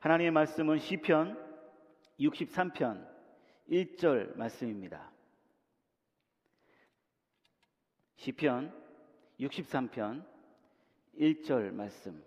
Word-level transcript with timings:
하나님의 0.00 0.30
말씀은 0.30 0.78
시편 0.78 1.38
63편 2.18 3.06
1절 3.68 4.34
말씀입니다. 4.34 5.10
시편 8.16 8.72
63편 9.40 10.24
1절 11.18 11.72
말씀. 11.74 12.24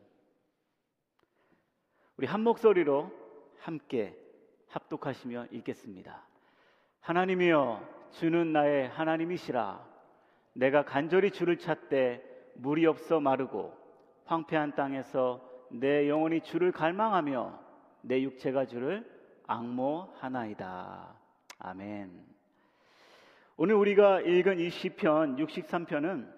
우리 2.17 2.27
한 2.27 2.41
목소리로 2.41 3.11
함께 3.57 4.15
합독하시며 4.67 5.47
읽겠습니다. 5.53 6.27
하나님이여 6.99 8.09
주는 8.11 8.53
나의 8.53 8.89
하나님이시라 8.89 9.83
내가 10.53 10.85
간절히 10.85 11.31
주를 11.31 11.57
찾되 11.57 12.53
물이 12.53 12.85
없어 12.85 13.19
마르고 13.19 13.75
황폐한 14.25 14.75
땅에서 14.75 15.52
내 15.73 16.07
영혼이 16.07 16.41
주를 16.41 16.71
갈망하며 16.71 17.59
내 18.01 18.21
육체가 18.21 18.67
주를 18.67 19.09
악모하나이다. 19.47 21.15
아멘. 21.57 22.11
오늘 23.57 23.73
우리가 23.75 24.21
읽은 24.21 24.59
이 24.59 24.69
시편 24.69 25.37
63편은 25.37 26.31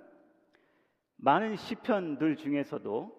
많은 1.17 1.57
시편들 1.57 2.37
중에서도 2.37 3.13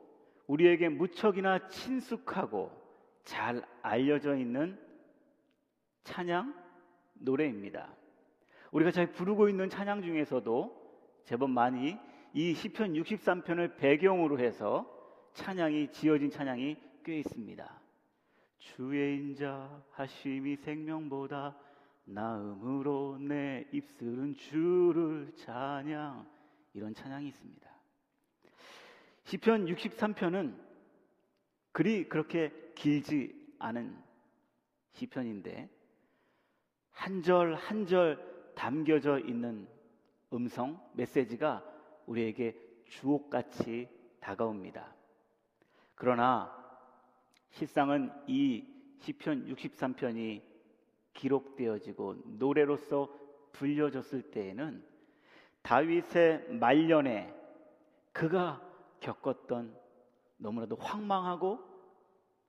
우리에게 0.47 0.89
무척이나 0.89 1.69
친숙하고 1.69 2.73
잘 3.25 3.63
알려져 3.83 4.37
있는 4.37 4.79
찬양 6.05 6.55
노래입니다. 7.13 7.95
우리가 8.71 8.91
잘 8.91 9.13
부르고 9.13 9.51
있는 9.51 9.69
찬양 9.69 10.01
중에서도 10.01 11.23
제법 11.25 11.51
많이 11.51 11.99
이 12.33 12.55
시편 12.55 12.95
63편을 12.95 13.77
배경으로 13.77 14.39
해서 14.39 14.96
찬양이 15.37 15.93
지어진 15.93 16.31
찬양이 16.31 16.77
꽤 17.05 17.19
있습니다. 17.19 17.81
주의 18.59 19.17
인자 19.19 19.85
하심이 19.93 20.57
생명보다 20.57 21.57
나음으로 22.07 23.19
내 23.21 23.67
입술은 23.71 24.35
주를 24.35 25.31
찬양 25.37 26.27
이런 26.73 26.95
찬양이 26.95 27.29
있습니다. 27.29 27.71
시편 29.25 29.67
63편은 29.67 30.57
글이 31.73 32.09
그렇게 32.09 32.73
길지 32.75 33.55
않은 33.59 33.95
시편인데 34.93 35.69
한 36.93 37.23
절 37.23 37.55
한 37.55 37.87
절 37.87 38.53
담겨져 38.55 39.19
있는 39.19 39.69
음성 40.33 40.81
메시지가 40.95 41.63
우리에게 42.07 42.57
주옥같이 42.89 43.87
다가옵니다. 44.21 44.97
그러나 45.97 46.55
실상은 47.51 48.13
이 48.27 48.65
시편 49.01 49.47
63편이 49.49 50.43
기록되어지고 51.15 52.17
노래로서 52.39 53.09
불려졌을 53.53 54.31
때에는 54.31 54.85
다윗의 55.63 56.51
말년에 56.51 57.35
그가 58.13 58.63
겪었던 59.01 59.77
너무나도 60.37 60.77
황망하고 60.77 61.59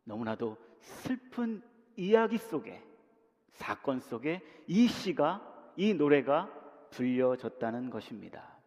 너무나도 0.03 0.57
슬픈 0.81 1.63
이야기 1.95 2.37
속에 2.37 2.83
사건 3.53 4.01
속에 4.01 4.41
이 4.67 4.87
시가 4.87 5.73
이 5.77 5.93
노래가 5.93 6.51
불려졌다는 6.91 7.89
것입니다. 7.89 8.57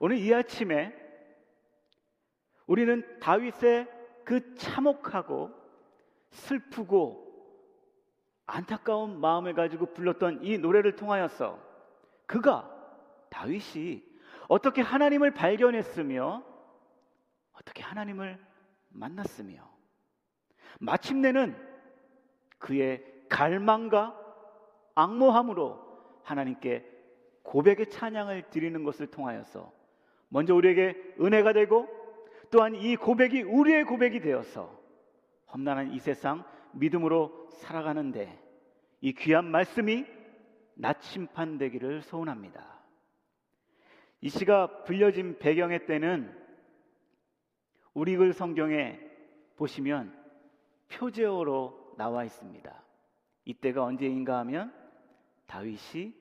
오늘 0.00 0.18
이 0.18 0.32
아침에 0.32 1.07
우리는 2.68 3.02
다윗의 3.18 3.88
그 4.24 4.54
참혹하고 4.54 5.50
슬프고 6.30 7.26
안타까운 8.46 9.20
마음을 9.20 9.54
가지고 9.54 9.92
불렀던 9.92 10.44
이 10.44 10.58
노래를 10.58 10.94
통하여서 10.94 11.58
그가 12.26 12.70
다윗이 13.30 14.02
어떻게 14.48 14.82
하나님을 14.82 15.32
발견했으며 15.32 16.44
어떻게 17.54 17.82
하나님을 17.82 18.38
만났으며 18.90 19.68
마침내는 20.78 21.56
그의 22.58 23.04
갈망과 23.28 24.18
악모함으로 24.94 26.20
하나님께 26.22 26.86
고백의 27.42 27.88
찬양을 27.88 28.50
드리는 28.50 28.84
것을 28.84 29.06
통하여서 29.06 29.72
먼저 30.28 30.54
우리에게 30.54 31.14
은혜가 31.18 31.54
되고 31.54 31.97
또한 32.50 32.74
이 32.74 32.96
고백이 32.96 33.42
우리의 33.42 33.84
고백이 33.84 34.20
되어서 34.20 34.78
험난한 35.52 35.92
이 35.92 35.98
세상 35.98 36.44
믿음으로 36.72 37.48
살아가는데 37.50 38.38
이 39.00 39.12
귀한 39.12 39.50
말씀이 39.50 40.04
나침판되기를 40.74 42.02
소원합니다. 42.02 42.78
이 44.20 44.28
시가 44.28 44.84
불려진 44.84 45.38
배경의 45.38 45.86
때는 45.86 46.36
우리 47.94 48.16
글 48.16 48.32
성경에 48.32 48.98
보시면 49.56 50.16
표제어로 50.88 51.94
나와 51.96 52.24
있습니다. 52.24 52.84
이때가 53.44 53.82
언제인가 53.82 54.38
하면 54.38 54.72
다윗이 55.46 56.14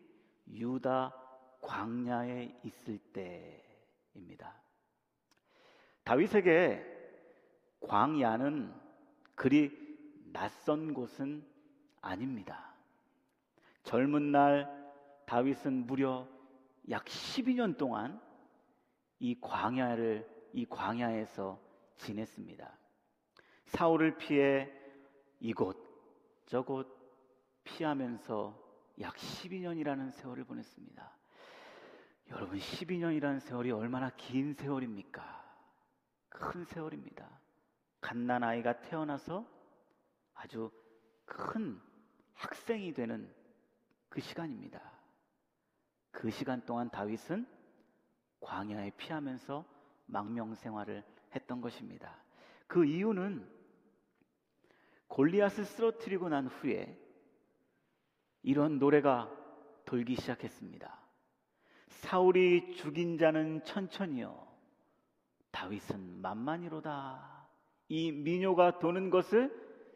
유다 0.48 1.14
광야에 1.62 2.56
있을 2.64 2.98
때입니다. 3.14 4.67
다윗에게 6.08 6.86
광야는 7.82 8.74
그리 9.36 9.70
낯선 10.32 10.94
곳은 10.94 11.46
아닙니다. 12.00 12.74
젊은 13.84 14.32
날 14.32 14.70
다윗은 15.26 15.86
무려 15.86 16.26
약 16.90 17.04
12년 17.04 17.78
동안 17.78 18.22
이 19.20 19.38
광야를 19.42 20.26
이 20.54 20.66
광야에서 20.66 21.60
지냈습니다. 21.98 22.78
사울을 23.66 24.16
피해 24.18 24.72
이곳 25.42 25.78
저곳 26.46 26.88
피하면서 27.66 28.58
약 29.02 29.14
12년이라는 29.14 30.12
세월을 30.12 30.46
보냈습니다. 30.46 31.18
여러분 32.30 32.58
12년이라는 32.60 33.42
세월이 33.42 33.72
얼마나 33.72 34.10
긴 34.12 34.54
세월입니까? 34.54 35.47
큰 36.30 36.64
세월입니다. 36.66 37.30
갓난 38.02 38.44
아이가 38.44 38.80
태어나서 38.82 39.46
아주 40.34 40.72
큰 41.26 41.80
학생이 42.34 42.94
되는 42.94 43.34
그 44.10 44.22
시간입니다. 44.22 44.82
그 46.12 46.30
시간 46.30 46.64
동안 46.66 46.90
다윗은 46.90 47.48
광야에 48.40 48.92
피하면서 48.92 49.66
망명 50.06 50.56
생활을 50.56 51.04
했던 51.36 51.62
것입니다. 51.62 52.24
그 52.68 52.86
이유는 52.86 53.48
골리앗을 55.08 55.66
쓰러뜨리고 55.66 56.30
난 56.30 56.48
후에 56.48 56.98
이런 58.44 58.80
노래가 58.80 59.30
돌기 59.86 60.16
시작했습니다. 60.16 61.00
사울이 61.88 62.76
죽인 62.76 63.18
자는 63.18 63.64
천천히요. 63.64 64.47
다윗은 65.58 66.22
만만이로다. 66.22 67.48
이 67.88 68.12
민요가 68.12 68.78
도는 68.78 69.10
것을 69.10 69.52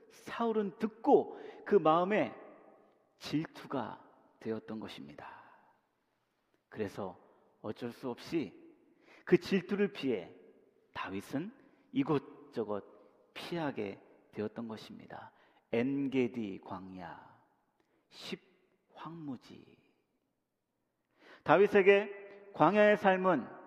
사울은 0.10 0.80
듣고 0.80 1.40
그 1.66 1.76
마음에 1.76 2.36
질투가 3.20 4.04
되었던 4.40 4.80
것입니다. 4.80 5.30
그래서 6.68 7.16
어쩔 7.62 7.92
수 7.92 8.10
없이 8.10 8.52
그 9.24 9.38
질투를 9.38 9.94
피해 9.94 10.34
다윗은 10.94 11.54
이곳저곳 11.92 12.84
피하게 13.36 14.02
되었던 14.32 14.68
것입니다. 14.68 15.32
엔게디 15.72 16.62
광야, 16.66 17.38
십 18.10 18.42
황무지. 18.96 19.78
다윗에게 21.44 22.52
광야의 22.54 22.98
삶은 22.98 23.61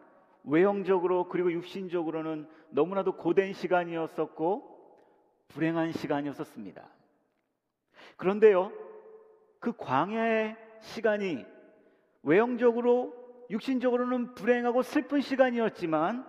외형적으로 0.45 1.29
그리고 1.29 1.51
육신적으로는 1.53 2.49
너무나도 2.71 3.17
고된 3.17 3.53
시간이었었고 3.55 4.75
불행한 5.49 5.93
시간이었었습니다. 5.93 6.87
그런데요, 8.17 8.73
그 9.59 9.73
광야의 9.77 10.57
시간이 10.81 11.45
외형적으로 12.23 13.15
육신적으로는 13.51 14.35
불행하고 14.35 14.83
슬픈 14.83 15.21
시간이었지만 15.21 16.27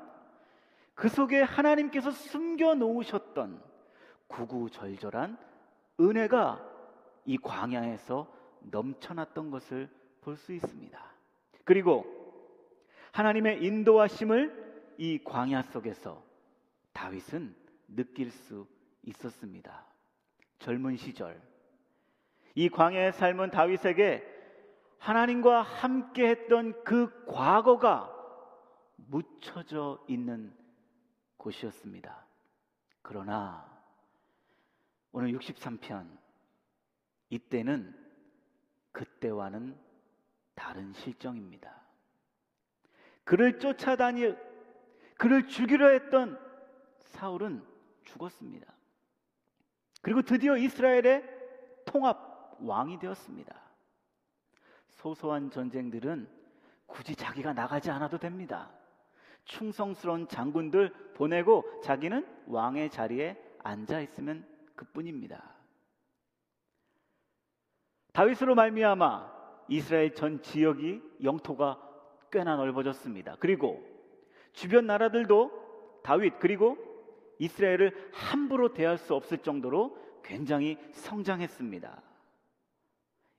그 0.93 1.09
속에 1.09 1.41
하나님께서 1.41 2.11
숨겨 2.11 2.73
놓으셨던 2.75 3.61
구구절절한 4.27 5.37
은혜가 5.99 6.65
이 7.25 7.37
광야에서 7.37 8.31
넘쳐났던 8.71 9.51
것을 9.51 9.89
볼 10.21 10.37
수 10.37 10.53
있습니다. 10.53 10.99
그리고 11.63 12.14
하나님의 13.15 13.63
인도하심을 13.63 14.95
이 14.97 15.23
광야 15.23 15.61
속에서 15.61 16.21
다윗은 16.91 17.55
느낄 17.87 18.29
수 18.29 18.67
있었습니다. 19.03 19.85
젊은 20.59 20.97
시절 20.97 21.41
이 22.55 22.67
광야의 22.67 23.13
삶은 23.13 23.51
다윗에게 23.51 24.21
하나님과 24.99 25.61
함께 25.61 26.27
했던 26.27 26.83
그 26.83 27.25
과거가 27.25 28.11
묻혀져 28.97 30.03
있는 30.09 30.53
곳이었습니다. 31.37 32.25
그러나 33.01 33.65
오늘 35.13 35.31
63편 35.31 36.05
이때는 37.29 37.95
그때와는 38.91 39.77
다른 40.53 40.91
실정입니다. 40.91 41.84
그를 43.25 43.59
쫓아다니 43.59 44.33
그를 45.17 45.47
죽이려 45.47 45.89
했던 45.89 46.39
사울은 46.99 47.63
죽었습니다. 48.03 48.73
그리고 50.01 50.21
드디어 50.21 50.55
이스라엘의 50.55 51.23
통합 51.85 52.57
왕이 52.59 52.99
되었습니다. 52.99 53.61
소소한 54.87 55.49
전쟁들은 55.49 56.29
굳이 56.85 57.15
자기가 57.15 57.53
나가지 57.53 57.89
않아도 57.91 58.17
됩니다. 58.17 58.71
충성스러운 59.45 60.27
장군들 60.27 61.13
보내고 61.13 61.81
자기는 61.81 62.25
왕의 62.47 62.89
자리에 62.89 63.37
앉아 63.63 64.01
있으면 64.01 64.47
그뿐입니다. 64.75 65.55
다윗으로 68.13 68.55
말미암아 68.55 69.65
이스라엘 69.67 70.13
전 70.13 70.41
지역이 70.41 71.01
영토가 71.23 71.84
꽤나 72.35 72.57
넓어졌습니다. 72.57 73.37
그리고 73.39 73.81
주변 74.51 74.85
나라들도 74.85 76.01
다윗 76.03 76.37
그리고 76.37 76.77
이스라엘을 77.39 78.11
함부로 78.13 78.73
대할 78.73 78.97
수 78.97 79.15
없을 79.15 79.37
정도로 79.37 79.97
굉장히 80.21 80.77
성장했습니다. 80.91 82.01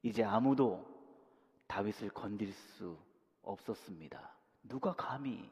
이제 0.03 0.25
아무도 0.25 0.87
다윗을 1.67 2.09
건들 2.11 2.51
수 2.53 2.97
없었습니다. 3.43 4.35
누가 4.63 4.95
감히 4.95 5.47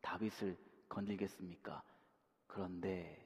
다윗을 0.00 0.56
건들겠습니까? 0.88 1.82
그런데 2.48 3.24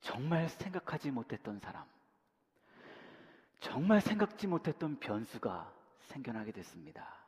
정말 0.00 0.50
생각하지 0.50 1.10
못했던 1.12 1.58
사람, 1.60 1.86
정말 3.60 4.02
생각지 4.02 4.46
못했던 4.48 4.98
변수가 4.98 5.72
생겨나게 6.00 6.52
됐습니다. 6.52 7.21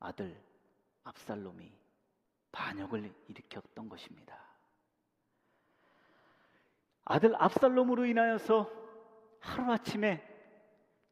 아들 0.00 0.40
압살롬이 1.04 1.72
반역을 2.52 3.12
일으켰던 3.28 3.88
것입니다. 3.88 4.38
아들 7.04 7.34
압살롬으로 7.36 8.04
인하여서 8.06 8.70
하루아침에 9.40 10.22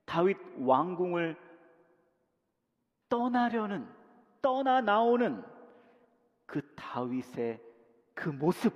다윗 0.04 0.36
왕궁을 0.58 1.36
떠나려는 3.08 3.88
떠나 4.42 4.80
나오는 4.80 5.42
그 6.44 6.74
다윗의 6.74 7.60
그 8.14 8.28
모습 8.28 8.74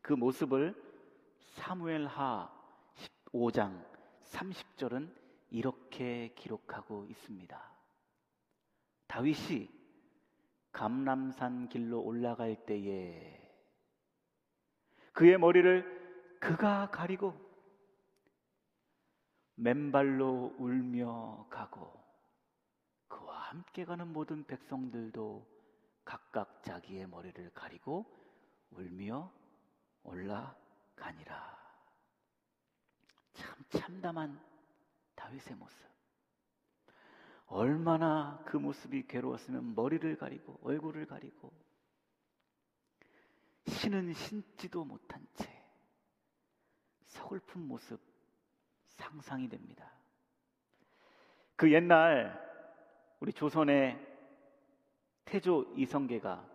그 0.00 0.12
모습을 0.12 0.74
사무엘하 1.38 2.50
15장 3.32 3.84
30절은 4.24 5.12
이렇게 5.50 6.32
기록하고 6.34 7.06
있습니다. 7.06 7.79
다윗이 9.10 9.68
감람산 10.70 11.68
길로 11.68 12.00
올라갈 12.00 12.64
때에 12.64 13.42
그의 15.12 15.36
머리를 15.36 16.38
그가 16.38 16.88
가리고 16.92 17.34
맨발로 19.56 20.54
울며 20.58 21.48
가고 21.50 21.92
그와 23.08 23.36
함께 23.50 23.84
가는 23.84 24.06
모든 24.12 24.44
백성들도 24.44 25.44
각각 26.04 26.62
자기의 26.62 27.08
머리를 27.08 27.50
가리고 27.52 28.06
울며 28.70 29.32
올라가니라. 30.04 31.58
참 33.34 33.64
참담한 33.70 34.40
다윗의 35.16 35.56
모습. 35.56 35.89
얼마나 37.50 38.40
그 38.46 38.56
모습이 38.56 39.08
괴로웠으면 39.08 39.74
머리를 39.74 40.16
가리고 40.16 40.60
얼굴을 40.62 41.06
가리고 41.06 41.52
신은 43.66 44.12
신지도 44.12 44.84
못한 44.84 45.26
채 45.34 45.50
서글픈 47.06 47.66
모습 47.66 48.00
상상이 48.86 49.48
됩니다. 49.48 49.90
그 51.56 51.72
옛날 51.72 52.40
우리 53.18 53.32
조선의 53.32 53.98
태조 55.24 55.74
이성계가 55.76 56.48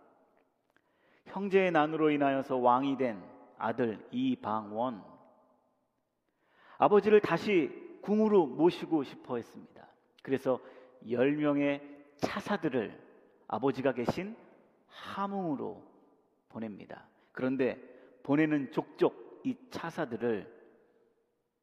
형제의 1.26 1.72
난으로 1.72 2.10
인하여서 2.10 2.56
왕이 2.56 2.96
된 2.96 3.22
아들 3.58 4.06
이방원 4.12 5.04
아버지를 6.78 7.20
다시 7.20 7.70
궁으로 8.02 8.46
모시고 8.46 9.04
싶어 9.04 9.36
했습니다. 9.36 9.86
그래서 10.22 10.58
10명의 11.06 11.80
차사들을 12.18 13.06
아버지가 13.48 13.92
계신 13.92 14.36
함흥으로 14.88 15.82
보냅니다. 16.48 17.06
그런데 17.32 17.76
보내는 18.22 18.72
족족 18.72 19.42
이 19.44 19.56
차사들을 19.70 20.54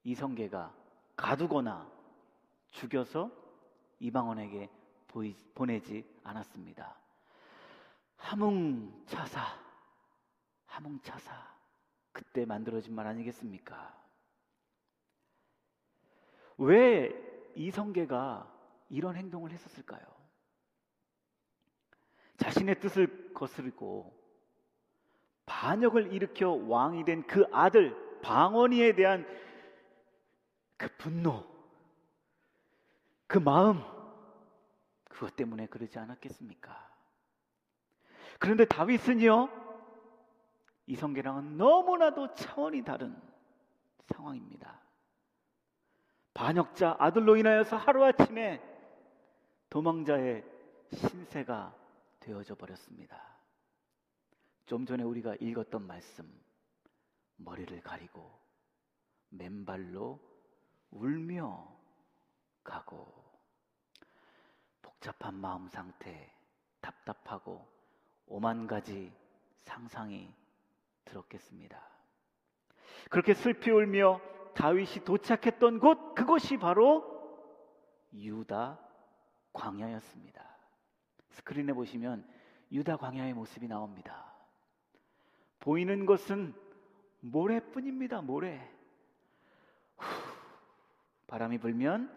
이성계가 0.04 0.74
가두거나 1.16 1.92
죽여서 2.72 3.32
이방원에게 4.00 4.70
보이, 5.08 5.36
보내지 5.54 6.06
않았습니다. 6.24 6.96
함흥차사, 8.18 9.42
함흥차사, 10.66 11.54
그때 12.12 12.46
만들어진 12.46 12.96
말 12.96 13.08
아니겠습니까? 13.08 14.02
왜 16.58 17.12
이성계가 17.56 18.53
이런 18.94 19.16
행동을 19.16 19.52
했었을까요? 19.52 20.02
자신의 22.38 22.80
뜻을 22.80 23.34
거스르고 23.34 24.14
반역을 25.48 26.14
일으켜 26.14 26.52
왕이 26.52 27.04
된 27.04 27.24
그 27.24 27.46
아들 27.52 27.96
방언이에 28.22 28.94
대한 28.94 29.26
그 30.78 30.88
분노, 30.98 31.44
그 33.26 33.40
마음, 33.40 33.82
그것 35.06 35.36
때문에 35.36 35.66
그러지 35.68 35.98
않았겠습니까? 35.98 36.92
그런데 38.38 38.66
다윗은요, 38.66 39.50
이성계랑은 40.86 41.58
너무나도 41.58 42.36
차원이 42.36 42.84
다른 42.84 43.20
상황입니다. 44.06 44.80
반역자 46.36 46.98
아들로 47.00 47.38
인하여서 47.38 47.78
하루아침에 47.78 48.73
도망자의 49.74 50.46
신세가 50.92 51.76
되어져 52.20 52.54
버렸습니다. 52.54 53.20
좀 54.68 54.86
전에 54.86 55.02
우리가 55.02 55.34
읽었던 55.40 55.88
말씀, 55.88 56.32
머리를 57.38 57.82
가리고 57.82 58.40
맨발로 59.30 60.20
울며 60.92 61.76
가고 62.64 63.12
복잡한 64.84 65.34
마음 65.34 65.68
상태, 65.68 66.32
답답하고 66.80 67.68
오만 68.28 68.68
가지 68.68 69.12
상상이 69.56 70.32
들었겠습니다. 71.04 71.82
그렇게 73.10 73.34
슬피 73.34 73.72
울며 73.72 74.22
다윗이 74.54 75.04
도착했던 75.04 75.80
곳, 75.80 76.14
그곳이 76.14 76.58
바로 76.58 77.04
유다 78.14 78.93
광야였습니다. 79.54 80.44
스크린에 81.30 81.74
보시면 81.74 82.28
유다 82.72 82.98
광야의 82.98 83.34
모습이 83.34 83.68
나옵니다. 83.68 84.34
보이는 85.60 86.06
것은 86.06 86.54
모래뿐입니다. 87.22 88.22
모래. 88.22 88.70
후, 89.98 90.06
바람이 91.28 91.60
불면 91.60 92.12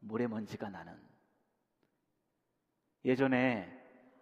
모래먼지가 0.00 0.70
나는. 0.70 0.98
예전에 3.04 3.70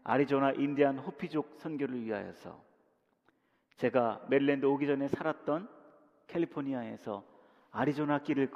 아리조나 0.04 0.52
인디안 0.52 0.98
호피족 0.98 1.56
선교를 1.60 2.04
위하여서 2.04 2.62
제가 3.76 4.26
멜랜드 4.28 4.66
오기 4.66 4.86
전에 4.86 5.08
살았던 5.08 5.68
캘리포니아에서 6.26 7.24
아리조나 7.70 8.22
길을 8.22 8.50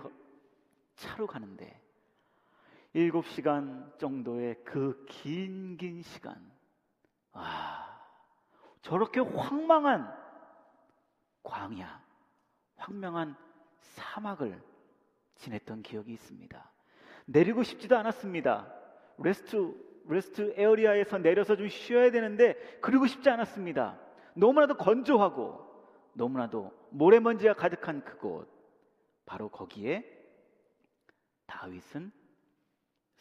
차로 0.97 1.27
가는데 1.27 1.81
7시간 2.97 3.99
정도의 3.99 4.55
그 4.65 5.10
긴긴 5.10 6.01
시간. 6.01 6.35
아, 7.33 8.01
저렇게 8.81 9.21
황망한 9.21 10.11
광야, 11.43 12.03
황망한 12.77 13.37
사막을 13.81 14.63
지냈던 15.35 15.83
기억이 15.83 16.15
있습니다. 16.15 16.73
내리고 17.27 17.63
싶지도 17.63 17.99
않았습니다. 17.99 18.73
rest 19.19 19.85
rest 20.09 20.55
area에서 20.57 21.19
내려서 21.19 21.57
좀 21.57 21.69
쉬어야 21.69 22.11
되는데 22.11 22.55
그러고 22.81 23.07
싶지 23.07 23.29
않았습니다. 23.29 23.99
너무나도 24.35 24.77
건조하고 24.77 25.67
너무나도 26.15 26.73
모래먼지가 26.91 27.55
가득한 27.55 28.05
그곳 28.05 28.49
바로 29.27 29.49
거기에 29.49 30.05
다윗은 31.47 32.13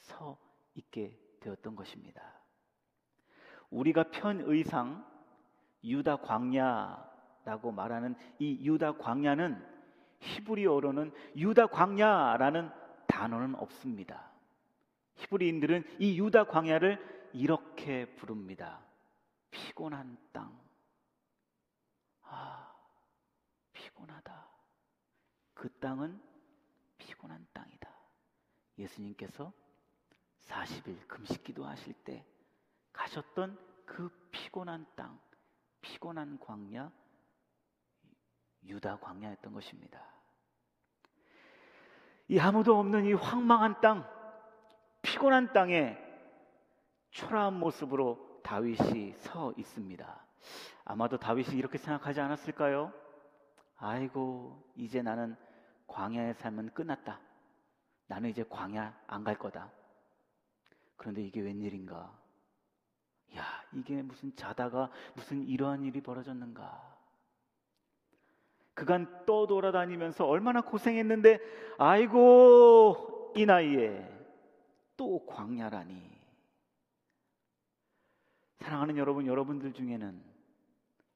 서 0.06 0.38
있게 0.76 1.18
되었던 1.40 1.76
것입니다. 1.76 2.22
우리가 3.70 4.10
편 4.12 4.42
의상 4.42 5.06
유다 5.84 6.18
광야라고 6.18 7.72
말하는 7.72 8.16
이 8.40 8.66
유다 8.66 8.98
광야는 8.98 9.74
히브리어로는 10.20 11.14
유다 11.36 11.68
광야라는 11.68 12.72
단어는 13.08 13.56
없습니다. 13.56 14.32
히브리인들은 15.16 15.84
이 16.00 16.20
유다 16.20 16.46
광야를 16.46 17.30
이렇게 17.34 18.06
부릅니다. 18.16 18.82
피곤한 19.52 20.18
땅. 20.32 20.58
아, 22.24 22.74
피곤하다. 23.74 24.48
그 25.54 25.70
땅은 25.80 26.22
피곤한 26.98 27.48
땅이다. 27.54 27.90
예수님께서 28.78 29.54
40일 30.46 31.08
금식 31.08 31.44
기도하실 31.44 31.94
때 32.06 32.26
가셨던 32.94 33.58
그 33.86 34.10
피곤한 34.32 34.86
땅, 34.96 35.20
피곤한 35.82 36.40
광야, 36.40 36.92
유다 38.64 38.98
광야였던 39.00 39.54
것입니다. 39.54 40.04
이 42.28 42.40
아무도 42.40 42.80
없는 42.80 43.06
이 43.06 43.14
황망한 43.14 43.82
땅, 43.82 44.08
피곤한 45.04 45.54
땅에 45.54 45.98
초라한 47.12 47.60
모습으로 47.60 48.42
다윗이 48.44 49.14
서 49.14 49.54
있습니다. 49.58 50.26
아마도 50.84 51.18
다윗이 51.18 51.56
이렇게 51.56 51.78
생각하지 51.78 52.22
않았을까요? 52.22 52.92
아이고, 53.78 54.64
이제 54.76 55.02
나는 55.02 55.36
광야의 55.88 56.34
삶은 56.36 56.74
끝났다. 56.74 57.20
나는 58.08 58.30
이제 58.30 58.44
광야 58.44 59.00
안 59.08 59.24
갈 59.24 59.38
거다. 59.38 59.72
그런데 60.98 61.22
이게 61.22 61.42
웬일인가? 61.42 62.18
야, 63.36 63.44
이게 63.74 64.02
무슨 64.02 64.36
자다가 64.36 64.90
무슨 65.16 65.46
이러한 65.48 65.84
일이 65.84 66.02
벌어졌는가? 66.02 66.96
그간 68.74 69.26
떠돌아다니면서 69.26 70.26
얼마나 70.26 70.62
고생했는데, 70.62 71.40
아이고, 71.78 73.34
이 73.36 73.46
나이에 73.46 74.12
또 74.98 75.26
광야라니. 75.26 76.16
사랑하는 78.60 78.98
여러분, 78.98 79.28
여러분들 79.28 79.74
중에는 79.74 80.22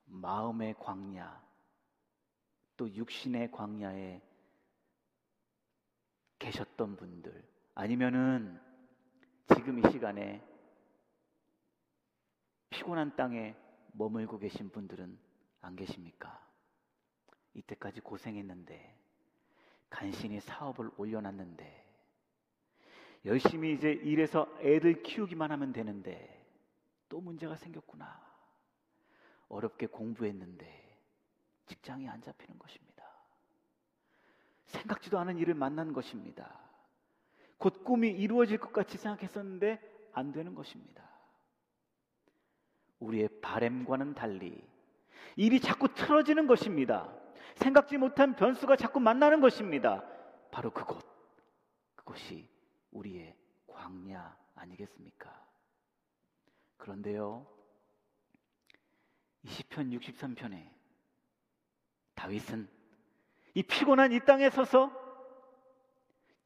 마음의 0.06 0.76
광야, 0.80 1.42
또 2.78 2.94
육신의 2.94 3.52
광야에 3.52 4.22
계셨던 6.40 6.96
분들, 6.96 7.44
아니면은 7.76 8.60
지금 9.56 9.80
이 9.80 9.92
시간에 9.92 10.42
피곤한 12.70 13.16
땅에 13.16 13.56
머물고 13.94 14.38
계신 14.40 14.70
분들은 14.70 15.18
안 15.62 15.76
계십니까? 15.76 16.40
이때까지 17.54 18.02
고생했는데, 18.02 18.96
간신히 19.90 20.40
사업을 20.40 20.92
올려놨는데, 20.98 21.86
열심히 23.26 23.74
이제 23.74 23.92
일해서 23.92 24.48
애들 24.62 25.04
키우기만 25.04 25.52
하면 25.52 25.74
되는데, 25.74 26.46
또 27.10 27.20
문제가 27.20 27.56
생겼구나. 27.56 28.22
어렵게 29.50 29.88
공부했는데, 29.88 30.98
직장이 31.66 32.08
안 32.08 32.22
잡히는 32.22 32.58
것입니다. 32.60 33.04
생각지도 34.68 35.18
않은 35.20 35.38
일을 35.40 35.56
만난 35.56 35.92
것입니다. 35.92 36.69
곧 37.60 37.84
꿈이 37.84 38.10
이루어질 38.10 38.58
것 38.58 38.74
같이 38.74 38.98
생각했었는데 38.98 39.80
안 40.14 40.32
되는 40.32 40.56
것입니다. 40.56 41.08
우리의 43.00 43.30
바램과는 43.42 44.16
달리 44.16 44.68
일이 45.36 45.60
자꾸 45.60 45.94
틀어지는 45.94 46.48
것입니다. 46.48 47.14
생각지 47.56 47.98
못한 47.98 48.36
변수가 48.36 48.78
자꾸 48.78 49.00
만나는 49.00 49.42
것입니다. 49.42 50.04
바로 50.52 50.72
그곳. 50.72 51.06
그것이 51.96 52.50
우리의 52.92 53.36
광야 53.68 54.36
아니겠습니까? 54.56 55.46
그런데요. 56.78 57.46
20편 59.46 59.98
63편에 60.00 60.70
다윗은 62.16 62.70
이 63.54 63.64
피곤한 63.64 64.12
이 64.12 64.20
땅에 64.22 64.50
서서 64.50 64.92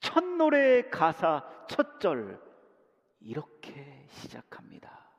첫 0.04 0.24
노래의 0.24 0.92
가사 0.92 1.42
첫 1.68 2.00
절 2.04 2.38
이렇게 3.22 4.06
시작합니다. 4.10 5.10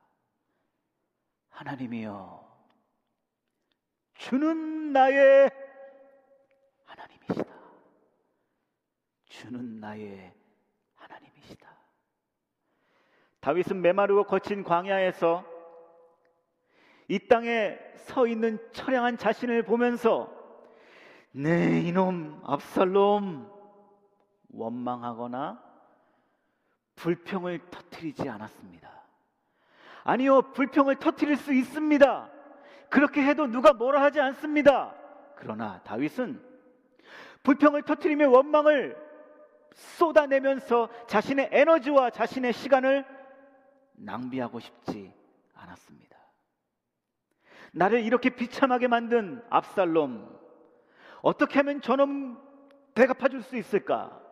하나님이여 1.49 2.45
주는 4.13 4.93
나의 4.93 5.51
하나님이시다. 6.85 7.55
주는 9.25 9.81
나의 9.81 10.35
하나님이시다. 10.97 11.75
다윗은 13.41 13.81
메마르고 13.81 14.25
거친 14.25 14.63
광야에서 14.63 15.47
이 17.09 17.27
땅에 17.29 17.79
서 17.97 18.27
있는 18.27 18.59
처량한 18.73 19.17
자신을 19.17 19.63
보면서 19.63 20.31
네 21.31 21.81
이놈 21.81 22.43
압살롬 22.45 23.54
원망하거나 24.57 25.63
불평을 26.97 27.71
터뜨리지 27.71 28.29
않았습니다. 28.29 28.91
아니요, 30.05 30.53
불평을 30.53 30.97
터뜨릴 30.97 31.37
수 31.37 31.53
있습니다. 31.53 32.31
그렇게 32.91 33.23
해도 33.23 33.47
누가 33.47 33.73
뭐라 33.73 34.03
하지 34.03 34.21
않습니다. 34.21 34.95
그러나 35.37 35.81
다윗은 35.83 36.43
불평을 37.43 37.83
터뜨리며 37.83 38.31
원망을 38.31 38.97
쏟아내면서 39.73 40.89
자신의 41.09 41.49
에너지와 41.51 42.11
자신의 42.11 42.53
시간을 42.53 43.05
낭비하고 43.95 44.61
싶지 44.61 45.13
않았습니다. 45.55 46.17
나를 47.73 48.05
이렇게 48.05 48.31
비참하게 48.31 48.87
만든 48.87 49.43
압살롬, 49.51 50.33
어떻게 51.23 51.59
하면 51.59 51.81
저놈 51.81 52.41
대갚아 52.95 53.29
줄 53.29 53.43
수 53.43 53.57
있을까? 53.57 54.24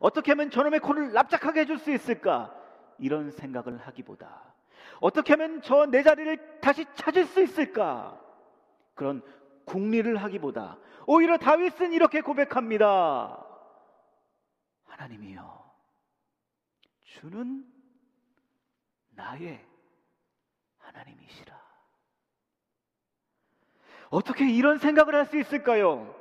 어떻게 0.00 0.32
하면 0.32 0.50
저놈의 0.50 0.80
코를 0.80 1.12
납작하게 1.12 1.60
해줄 1.60 1.78
수 1.78 1.90
있을까? 1.90 2.54
이런 2.98 3.30
생각을 3.30 3.78
하기보다 3.78 4.54
어떻게 5.00 5.32
하면 5.34 5.62
저 5.62 5.86
내 5.86 6.02
자리를 6.02 6.60
다시 6.60 6.84
찾을 6.94 7.24
수 7.26 7.40
있을까? 7.42 8.20
그런 8.94 9.22
궁리를 9.64 10.16
하기보다 10.16 10.78
오히려 11.06 11.36
다윗은 11.38 11.92
이렇게 11.92 12.20
고백합니다. 12.20 13.44
하나님이여, 14.86 15.72
주는 17.04 17.64
나의 19.10 19.64
하나님이시라. 20.78 21.58
어떻게 24.10 24.50
이런 24.50 24.78
생각을 24.78 25.14
할 25.14 25.26
수 25.26 25.38
있을까요? 25.38 26.14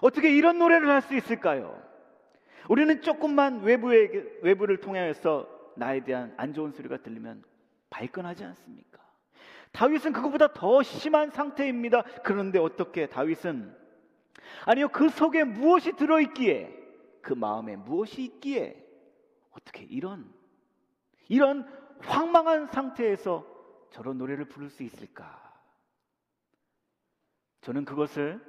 어떻게 0.00 0.30
이런 0.30 0.58
노래를 0.58 0.88
할 0.90 1.02
수 1.02 1.14
있을까요? 1.14 1.80
우리는 2.72 3.02
조금만 3.02 3.60
외부의, 3.60 4.38
외부를 4.40 4.78
통해서 4.78 5.46
나에 5.76 6.02
대한 6.04 6.32
안 6.38 6.54
좋은 6.54 6.72
소리가 6.72 7.02
들리면 7.02 7.44
발끈하지 7.90 8.44
않습니까? 8.44 8.98
다윗은 9.72 10.14
그것보다 10.14 10.54
더 10.54 10.82
심한 10.82 11.30
상태입니다. 11.30 12.02
그런데 12.24 12.58
어떻게 12.58 13.10
다윗은 13.10 13.76
아니요 14.64 14.88
그 14.88 15.10
속에 15.10 15.44
무엇이 15.44 15.92
들어 15.92 16.18
있기에 16.22 16.74
그 17.20 17.34
마음에 17.34 17.76
무엇이 17.76 18.24
있기에 18.24 18.82
어떻게 19.50 19.84
이런 19.84 20.32
이런 21.28 21.68
황망한 22.00 22.68
상태에서 22.68 23.46
저런 23.90 24.16
노래를 24.16 24.46
부를 24.46 24.70
수 24.70 24.82
있을까? 24.82 25.52
저는 27.60 27.84
그것을 27.84 28.40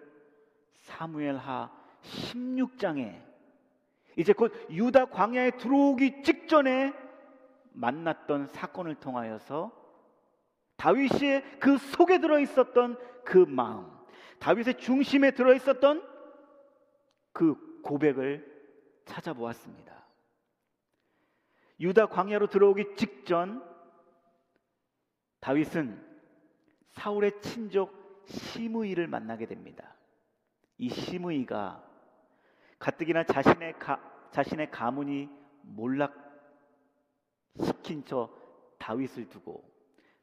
사무엘하 0.80 1.70
16장에 2.04 3.33
이제 4.16 4.34
곧 4.34 4.52
유다 4.70 5.06
광야에 5.06 5.52
들어오기 5.52 6.24
직전에 6.24 6.94
만났던 7.74 8.48
사건을 8.48 8.96
통하여서 8.96 9.72
다윗의 10.78 11.60
그 11.60 11.78
속에 11.78 12.20
들어 12.20 12.40
있었던 12.40 12.98
그 13.24 13.38
마음, 13.38 13.90
다윗의 14.40 14.78
중심에 14.78 15.32
들어 15.32 15.54
있었던 15.54 16.08
그 17.32 17.82
고백을 17.82 18.52
찾아보았습니다. 19.06 19.94
유다 21.80 22.08
광야로 22.08 22.48
들어오기 22.48 22.96
직전 22.96 23.64
다윗은 25.40 26.02
사울의 26.92 27.42
친족 27.42 28.24
시므이를 28.26 29.08
만나게 29.08 29.46
됩니다. 29.46 29.96
이 30.78 30.90
시므이가 30.90 31.84
가뜩이나 32.84 33.24
자신의 33.24 33.80
가, 33.80 33.98
자신의 34.32 34.70
가문이 34.70 35.30
몰락시킨 35.62 36.14
저 38.04 38.30
다윗을 38.78 39.30
두고 39.30 39.64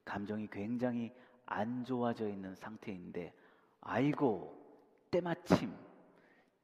감정이 0.04 0.46
굉장히 0.50 1.10
안 1.46 1.86
좋아져 1.86 2.28
있는 2.28 2.54
상태인데 2.54 3.32
아이고 3.80 4.62
때마침 5.10 5.74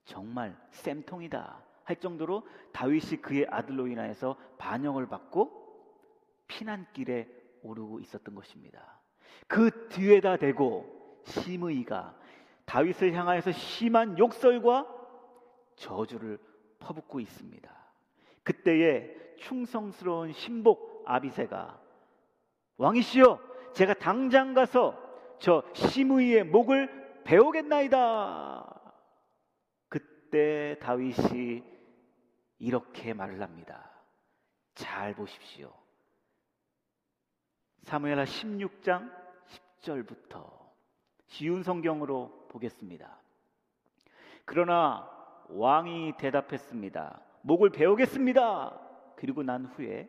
정말 0.04 0.54
쌤통이다 0.70 1.64
할 1.84 1.96
정도로 1.96 2.46
다윗이 2.72 3.22
그의 3.22 3.46
아들로 3.48 3.86
인하여서 3.86 4.36
반영을 4.58 5.08
받고 5.08 5.64
피난길에 6.46 7.26
오르고 7.62 8.00
있었던 8.00 8.34
것입니다. 8.34 9.00
그 9.48 9.88
뒤에다 9.88 10.36
대고 10.36 11.22
심의가 11.24 12.14
다윗을 12.66 13.14
향하여서 13.14 13.52
심한 13.52 14.18
욕설과 14.18 14.95
저주를 15.76 16.38
퍼붓고 16.78 17.20
있습니다. 17.20 17.74
그때에 18.42 19.36
충성스러운 19.38 20.32
신복 20.32 21.04
아비세가 21.06 21.80
왕이시여 22.78 23.40
제가 23.74 23.94
당장 23.94 24.54
가서 24.54 25.02
저 25.38 25.62
시므이의 25.74 26.44
목을 26.44 27.22
베오겠나이다. 27.24 28.92
그때 29.88 30.78
다윗이 30.80 31.62
이렇게 32.58 33.12
말을 33.12 33.42
합니다. 33.42 33.90
잘 34.74 35.14
보십시오. 35.14 35.72
사무엘하 37.82 38.24
16장 38.24 39.12
10절부터 39.80 40.66
쉬운 41.26 41.62
성경으로 41.62 42.46
보겠습니다. 42.48 43.18
그러나 44.44 45.15
왕이 45.48 46.14
대답했습니다. 46.18 47.20
목을 47.42 47.70
베우겠습니다. 47.70 48.80
그리고 49.16 49.42
난 49.42 49.66
후에 49.66 50.08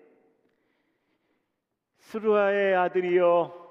스루아의 1.99 2.75
아들이여 2.75 3.67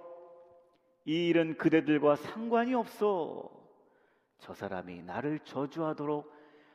이 1.06 1.28
일은 1.28 1.56
그대들과 1.56 2.16
상관이 2.16 2.75
없어. 2.75 3.50
저 4.38 4.54
사람이 4.54 5.02
나를 5.02 5.38
저주하도록 5.40 6.32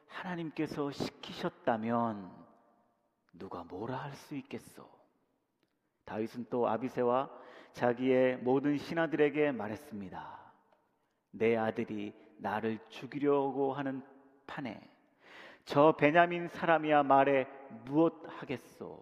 하나님께서 0.07 0.91
시키셨다면 0.91 2.31
누가 3.33 3.63
뭐라 3.63 3.97
할 3.97 4.13
수 4.13 4.35
있겠소? 4.35 4.87
다윗은 6.05 6.47
또 6.49 6.67
아비세와 6.67 7.29
자기의 7.73 8.37
모든 8.37 8.77
신하들에게 8.77 9.51
말했습니다. 9.51 10.51
내 11.31 11.55
아들이 11.55 12.13
나를 12.37 12.79
죽이려고 12.89 13.73
하는 13.73 14.01
판에 14.51 14.79
저 15.63 15.93
베냐민 15.93 16.49
사람이야 16.49 17.03
말에 17.03 17.47
무엇 17.85 18.13
하겠소? 18.27 19.01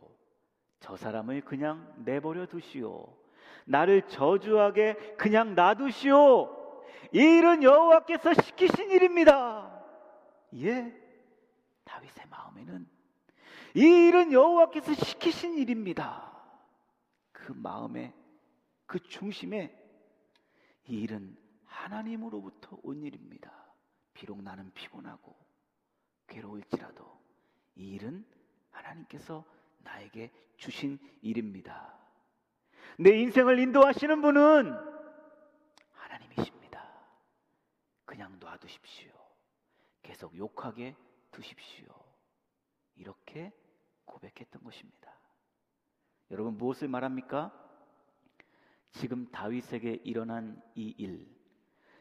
저 0.79 0.95
사람을 0.95 1.41
그냥 1.41 1.91
내버려 1.97 2.45
두시오. 2.45 3.17
나를 3.65 4.03
저주하게 4.07 5.15
그냥 5.17 5.55
놔두시오. 5.55 6.55
이 7.13 7.17
일은 7.17 7.63
여호와께서 7.63 8.33
시키신 8.33 8.91
일입니다. 8.91 9.83
예, 10.55 10.93
다윗의 11.83 12.25
마음에는 12.29 12.87
이 13.75 13.81
일은 13.81 14.31
여호와께서 14.31 14.93
시키신 14.93 15.57
일입니다. 15.57 16.31
그 17.31 17.51
마음에 17.53 18.13
그 18.85 18.99
중심에 18.99 19.75
이 20.87 21.01
일은 21.01 21.35
하나님으로부터 21.65 22.77
온 22.83 23.01
일입니다. 23.01 23.51
비록 24.19 24.41
나는 24.41 24.71
피곤하고 24.73 25.33
괴로울지라도 26.29 27.19
이 27.75 27.91
일은 27.91 28.25
하나님께서 28.71 29.45
나에게 29.79 30.31
주신 30.57 30.99
일입니다. 31.21 31.97
내 32.97 33.17
인생을 33.19 33.59
인도하시는 33.59 34.21
분은 34.21 34.73
하나님이십니다. 35.93 36.87
그냥 38.05 38.37
놔두십시오. 38.39 39.11
계속 40.01 40.35
욕하게 40.37 40.95
두십시오. 41.31 41.87
이렇게 42.95 43.53
고백했던 44.05 44.63
것입니다. 44.63 45.13
여러분 46.31 46.57
무엇을 46.57 46.87
말합니까? 46.87 47.53
지금 48.91 49.29
다윗에게 49.31 50.01
일어난 50.03 50.61
이 50.75 50.93
일, 50.97 51.27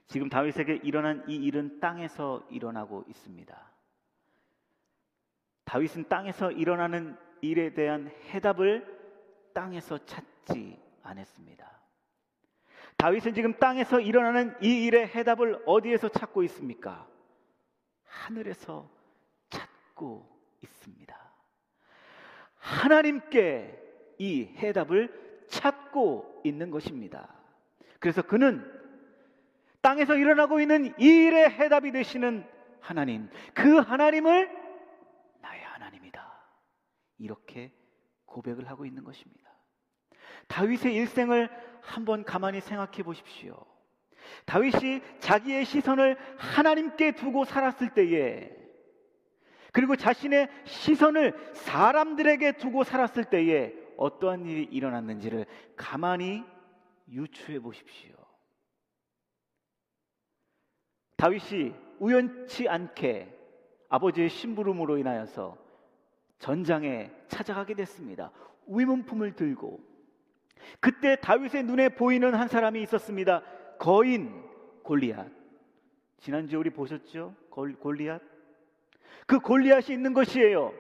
지금 0.07 0.29
다윗에게 0.29 0.81
일어난 0.83 1.25
이 1.29 1.37
일은 1.37 1.81
땅에서 1.81 2.47
일어나고 2.51 3.05
있습니다. 3.09 3.68
다윗은 5.69 6.09
땅에서 6.09 6.51
일어나는 6.51 7.15
일에 7.43 7.75
대한 7.75 8.11
해답을 8.31 8.87
땅에서 9.53 9.99
찾지 9.99 10.81
않았습니다. 11.03 11.71
다윗은 12.97 13.35
지금 13.35 13.53
땅에서 13.53 14.01
일어나는 14.01 14.57
이 14.63 14.87
일의 14.87 15.07
해답을 15.09 15.63
어디에서 15.67 16.09
찾고 16.09 16.43
있습니까? 16.45 17.07
하늘에서 18.05 18.91
찾고 19.51 20.27
있습니다. 20.63 21.33
하나님께 22.57 23.79
이 24.17 24.45
해답을 24.57 25.45
찾고 25.49 26.41
있는 26.45 26.71
것입니다. 26.71 27.29
그래서 27.99 28.23
그는 28.23 28.65
땅에서 29.83 30.17
일어나고 30.17 30.61
있는 30.61 30.95
이 30.99 31.05
일의 31.05 31.51
해답이 31.51 31.93
되시는 31.93 32.49
하나님, 32.81 33.29
그 33.53 33.77
하나님을. 33.77 34.68
이렇게 37.19 37.73
고백을 38.25 38.69
하고 38.69 38.87
있는 38.87 39.05
것입니다. 39.05 39.49
다윗의 40.47 40.95
일생을 40.95 41.49
한번 41.83 42.25
가만히 42.25 42.61
생각해 42.61 43.03
보십시오. 43.03 43.65
다윗이 44.45 45.01
자기의 45.21 45.65
시선을 45.65 46.17
하나님께 46.39 47.13
두고 47.13 47.45
살았을 47.45 47.95
때에 47.95 48.57
그리고 49.73 49.97
자신의 49.97 50.49
시선을 50.65 51.55
사람들에게 51.55 52.57
두고 52.57 52.85
살았을 52.85 53.25
때에 53.25 53.75
어떠한 53.97 54.47
일이 54.47 54.65
일어났는지를 54.65 55.47
가만히 55.77 56.45
유추해 57.11 57.59
보십시오. 57.59 58.15
다윗이 61.17 61.75
우연치 61.99 62.69
않게 62.69 63.35
아버지의 63.89 64.29
심부름으로 64.29 64.99
인하여서 64.99 65.68
전장에 66.39 67.11
찾아가게 67.29 67.75
됐습니다. 67.75 68.31
위문품을 68.67 69.35
들고 69.35 69.81
그때 70.81 71.17
다윗의 71.17 71.65
눈에 71.65 71.89
보이는 71.89 72.35
한 72.35 72.49
사람이 72.49 72.83
있었습니다. 72.83 73.43
거인 73.79 74.43
골리앗. 74.83 75.29
지난주에 76.19 76.59
우리 76.59 76.71
보셨죠? 76.71 77.35
골리앗. 77.51 78.21
그 79.27 79.39
골리앗이 79.41 79.95
있는 79.95 80.13
것이에요. 80.15 80.73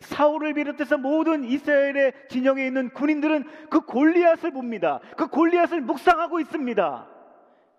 사울을 0.00 0.54
비롯해서 0.54 0.98
모든 0.98 1.44
이스라엘의 1.44 2.12
진영에 2.28 2.66
있는 2.66 2.90
군인들은 2.90 3.68
그 3.70 3.80
골리앗을 3.80 4.50
봅니다. 4.50 5.00
그 5.16 5.28
골리앗을 5.28 5.80
묵상하고 5.80 6.40
있습니다. 6.40 7.08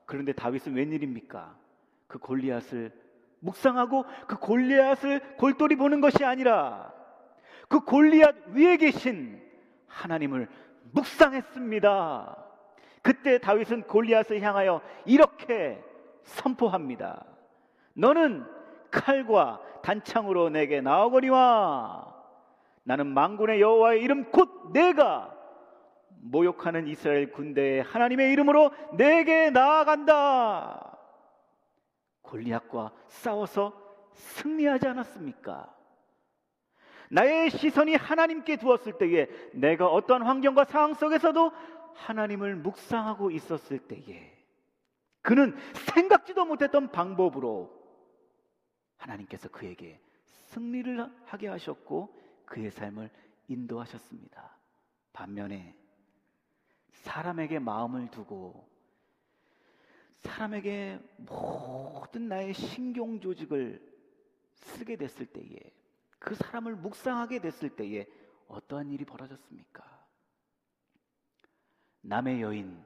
그런데 0.05 0.33
다윗은 0.33 0.73
웬일입니까? 0.73 1.55
그 2.07 2.17
골리앗을 2.17 2.91
묵상하고 3.39 4.05
그 4.27 4.39
골리앗을 4.39 5.35
골똘히 5.37 5.75
보는 5.75 6.01
것이 6.01 6.23
아니라 6.25 6.96
그 7.67 7.81
골리앗 7.81 8.49
위에 8.49 8.77
계신 8.77 9.41
하나님을 9.87 10.47
묵상했습니다. 10.93 12.45
그때 13.01 13.37
다윗은 13.39 13.83
골리앗을 13.83 14.41
향하여 14.41 14.81
이렇게 15.05 15.81
선포합니다. 16.23 17.25
너는 17.93 18.45
칼과 18.91 19.61
단창으로 19.81 20.49
내게 20.49 20.81
나오거니와 20.81 22.15
나는 22.83 23.07
망군의 23.07 23.59
여호와의 23.61 24.01
이름 24.01 24.31
곧 24.31 24.71
내가 24.71 25.33
모욕하는 26.21 26.87
이스라엘 26.87 27.31
군대의 27.31 27.83
하나님의 27.83 28.31
이름으로 28.31 28.71
내게 28.93 29.49
나아간다. 29.49 30.97
골리앗과 32.21 32.91
싸워서 33.07 33.73
승리하지 34.13 34.87
않았습니까? 34.87 35.76
나의 37.09 37.49
시선이 37.51 37.95
하나님께 37.95 38.57
두었을 38.57 38.97
때에 38.97 39.27
내가 39.53 39.87
어떠한 39.87 40.23
환경과 40.23 40.65
상황 40.65 40.93
속에서도 40.93 41.51
하나님을 41.93 42.55
묵상하고 42.57 43.31
있었을 43.31 43.79
때에 43.79 44.33
그는 45.21 45.55
생각지도 45.93 46.45
못했던 46.45 46.91
방법으로 46.91 47.73
하나님께서 48.97 49.49
그에게 49.49 49.99
승리를 50.47 51.09
하게 51.25 51.47
하셨고 51.47 52.15
그의 52.45 52.71
삶을 52.71 53.09
인도하셨습니다. 53.47 54.57
반면에 55.13 55.75
사람에게 56.91 57.59
마음을 57.59 58.09
두고 58.09 58.67
사람에게 60.17 60.99
모든 61.17 62.27
나의 62.27 62.53
신경 62.53 63.19
조직을 63.19 63.81
쓰게 64.55 64.95
됐을 64.95 65.25
때에 65.27 65.76
그 66.19 66.35
사람을 66.35 66.75
묵상하게 66.75 67.39
됐을 67.39 67.69
때에 67.69 68.07
어떠한 68.47 68.91
일이 68.91 69.05
벌어졌습니까? 69.05 69.83
남의 72.01 72.41
여인 72.41 72.83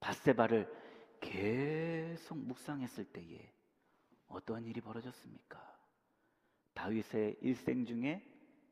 바세바를 0.00 0.72
계속 1.20 2.38
묵상했을 2.38 3.04
때에 3.06 3.52
어떠한 4.28 4.66
일이 4.66 4.80
벌어졌습니까? 4.80 5.74
다윗의 6.74 7.38
일생 7.40 7.86
중에 7.86 8.22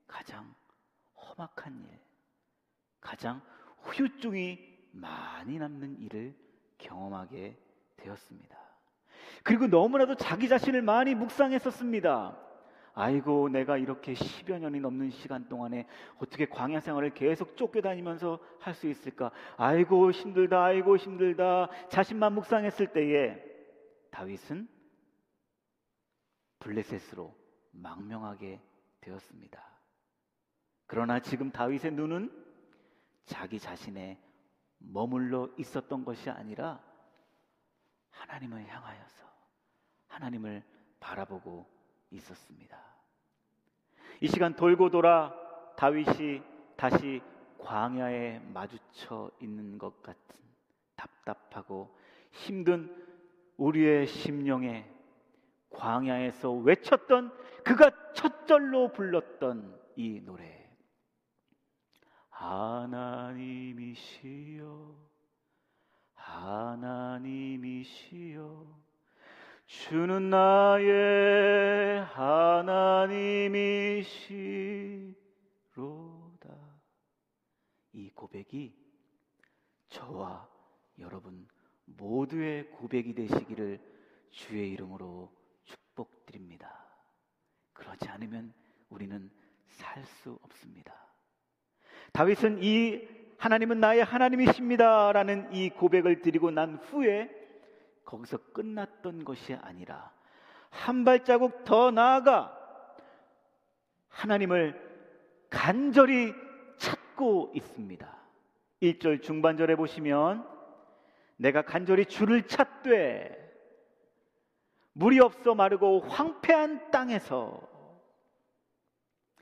가장 0.07 0.55
험악한 1.17 1.87
일, 1.89 2.01
가장 3.01 3.41
후유증이 3.79 4.91
많이 4.93 5.59
남는 5.59 5.99
일을 6.01 6.37
경험하게 6.79 7.57
되었습니다. 7.97 8.59
그리고 9.43 9.67
너무나도 9.67 10.17
자기 10.17 10.49
자신을 10.49 10.83
많이 10.83 11.15
묵상했었습니다. 11.15 12.52
아이고, 12.95 13.49
내가 13.49 13.77
이렇게 13.79 14.13
10여 14.13 14.59
년이 14.59 14.81
넘는 14.81 15.11
시간 15.11 15.49
동안에 15.49 15.87
어떻게 16.19 16.47
광야 16.47 16.81
생활을 16.81 17.15
계속 17.15 17.57
쫓겨다니면서 17.57 18.39
할 18.61 18.75
수 18.75 18.89
있을까? 18.89 19.31
아이고, 19.57 20.11
힘들다, 20.11 20.65
아이고, 20.65 20.97
힘들다. 20.97 21.69
자신만 21.89 22.35
묵상했을 22.35 22.93
때에 22.93 23.43
다윗은 24.11 24.69
블레셋으로 26.61 27.35
망명하게 27.73 28.61
되었습니다. 29.01 29.63
그러나 30.87 31.21
지금 31.21 31.51
다윗의 31.51 31.93
눈은 31.93 32.31
자기 33.25 33.59
자신의 33.59 34.19
머물러 34.79 35.49
있었던 35.59 36.05
것이 36.05 36.29
아니라 36.29 36.83
하나님을 38.11 38.67
향하여서 38.67 39.25
하나님을 40.09 40.63
바라보고 41.01 41.67
있었습니다. 42.13 42.79
이 44.21 44.29
시간 44.29 44.55
돌고 44.55 44.91
돌아 44.91 45.35
다윗이 45.77 46.43
다시 46.77 47.21
광야에 47.59 48.41
마주쳐 48.53 49.31
있는 49.41 49.79
것 49.79 50.03
같은 50.03 50.37
답답하고 50.97 51.97
힘든 52.31 52.95
우리의 53.57 54.07
심령에 54.07 54.89
광야에서 55.71 56.53
외쳤던 56.53 57.33
그가 57.65 57.91
첫 58.15 58.47
절로 58.47 58.93
불렀던 58.93 59.81
이 59.97 60.21
노래 60.21 60.71
하나님이시여 63.23 63.93
하나님이시여 66.15 67.63
주는 69.73 70.29
나의 70.29 72.05
하나님이시로다 72.05 73.25
이 77.95 78.11
고백이 78.11 78.77
저와 79.89 80.47
여러분 80.99 81.49
모두의 81.87 82.69
고백이 82.73 83.15
되시기를 83.15 83.81
주의 84.29 84.71
이름으로 84.73 85.33
축복드립니다. 85.65 86.87
그렇지 87.73 88.11
않으면 88.11 88.53
우리는 88.91 89.31
살 89.69 90.05
수 90.05 90.39
없습니다. 90.43 90.93
다윗은 92.13 92.63
이 92.63 93.09
하나님은 93.39 93.81
나의 93.81 94.05
하나님이십니다라는 94.05 95.55
이 95.55 95.71
고백을 95.71 96.21
드리고 96.21 96.51
난 96.51 96.77
후에 96.77 97.42
거기서 98.05 98.39
끝났던 98.53 99.25
것이 99.25 99.55
아니라 99.55 100.13
한 100.71 101.05
발자국 101.05 101.65
더 101.65 101.91
나아가 101.91 102.59
하나님을 104.09 104.81
간절히 105.51 106.33
찾고 106.79 107.53
있습니다. 107.55 108.23
1절 108.83 109.23
중반절에 109.23 109.77
보시면 109.77 110.47
내가 111.37 111.63
간절히 111.63 112.07
주를 112.07 112.47
찾되 112.47 113.39
물이 114.95 115.21
없어 115.21 115.55
마르고 115.55 116.01
황폐한 116.01 116.91
땅에서 116.91 117.61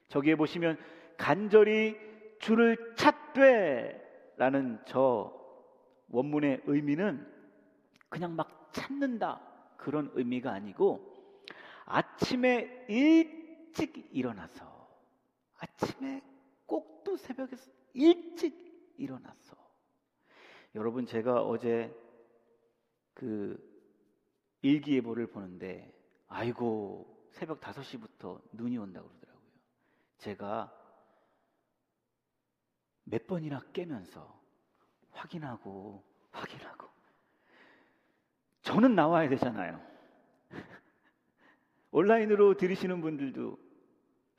저기에 0.08 0.36
보시면 0.36 0.78
간절히 1.16 1.96
주를 2.40 2.94
찾되 2.96 4.34
라는 4.36 4.80
저 4.86 5.32
원문의 6.08 6.62
의미는 6.64 7.26
그냥 8.10 8.36
막 8.36 8.70
찾는다. 8.72 9.40
그런 9.78 10.10
의미가 10.12 10.52
아니고 10.52 11.10
아침에 11.86 12.84
일찍 12.88 14.10
일어나서 14.12 14.88
아침에 15.56 16.22
꼭두 16.66 17.16
새벽에 17.16 17.56
일찍 17.94 18.94
일어나서. 18.98 19.56
여러분 20.74 21.06
제가 21.06 21.42
어제 21.42 21.96
그 23.14 23.58
일기예보를 24.62 25.28
보는데 25.28 25.90
아이고 26.28 27.28
새벽 27.30 27.60
5시부터 27.60 28.40
눈이 28.52 28.76
온다고 28.76 29.08
그러더라고요. 29.08 29.50
제가 30.18 30.76
몇 33.04 33.26
번이나 33.26 33.60
깨면서 33.72 34.38
확인하고 35.12 36.04
확인하고 36.30 36.88
저는 38.62 38.94
나와야 38.94 39.28
되잖아요. 39.28 39.80
온라인으로 41.90 42.54
들으시는 42.54 43.00
분들도 43.00 43.58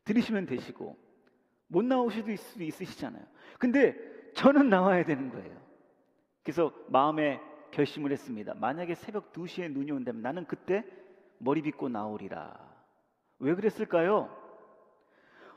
들으시면 0.03 0.45
되시고 0.45 0.97
못 1.67 1.86
나오실 1.86 2.38
수도 2.38 2.63
있으시잖아요. 2.63 3.23
근데 3.60 3.95
저는 4.36 4.69
나와야 4.69 5.03
되는 5.05 5.29
거예요. 5.29 5.62
그래서 6.43 6.73
마음에 6.88 7.39
결심을 7.71 8.12
했습니다. 8.12 8.53
만약에 8.55 8.95
새벽 8.95 9.31
2시에 9.31 9.71
눈이 9.71 9.91
온다면 9.91 10.21
나는 10.21 10.45
그때 10.45 10.84
머리 11.38 11.62
빗고 11.62 11.89
나오리라. 11.89 12.60
왜 13.39 13.55
그랬을까요? 13.55 14.38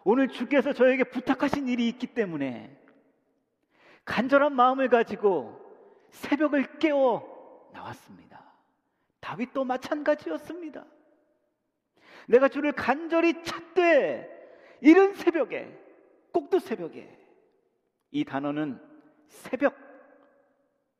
오늘 0.04 0.28
주께서 0.28 0.72
저에게 0.72 1.04
부탁하신 1.04 1.68
일이 1.68 1.88
있기 1.88 2.08
때문에 2.08 2.78
간절한 4.04 4.54
마음을 4.54 4.88
가지고 4.88 5.60
새벽을 6.10 6.78
깨워 6.78 7.70
나왔습니다. 7.72 8.33
다윗도 9.34 9.64
마찬가지였습니다. 9.64 10.84
내가 12.28 12.48
주를 12.48 12.72
간절히 12.72 13.42
찾되 13.42 14.78
이른 14.80 15.14
새벽에 15.14 15.76
꼭두 16.32 16.60
새벽에 16.60 17.18
이 18.12 18.24
단어는 18.24 18.80
새벽 19.26 19.74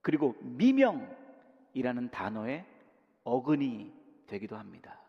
그리고 0.01 0.35
미명이라는 0.41 2.11
단어의 2.11 2.67
어근이 3.23 3.95
되기도 4.27 4.57
합니다. 4.57 5.01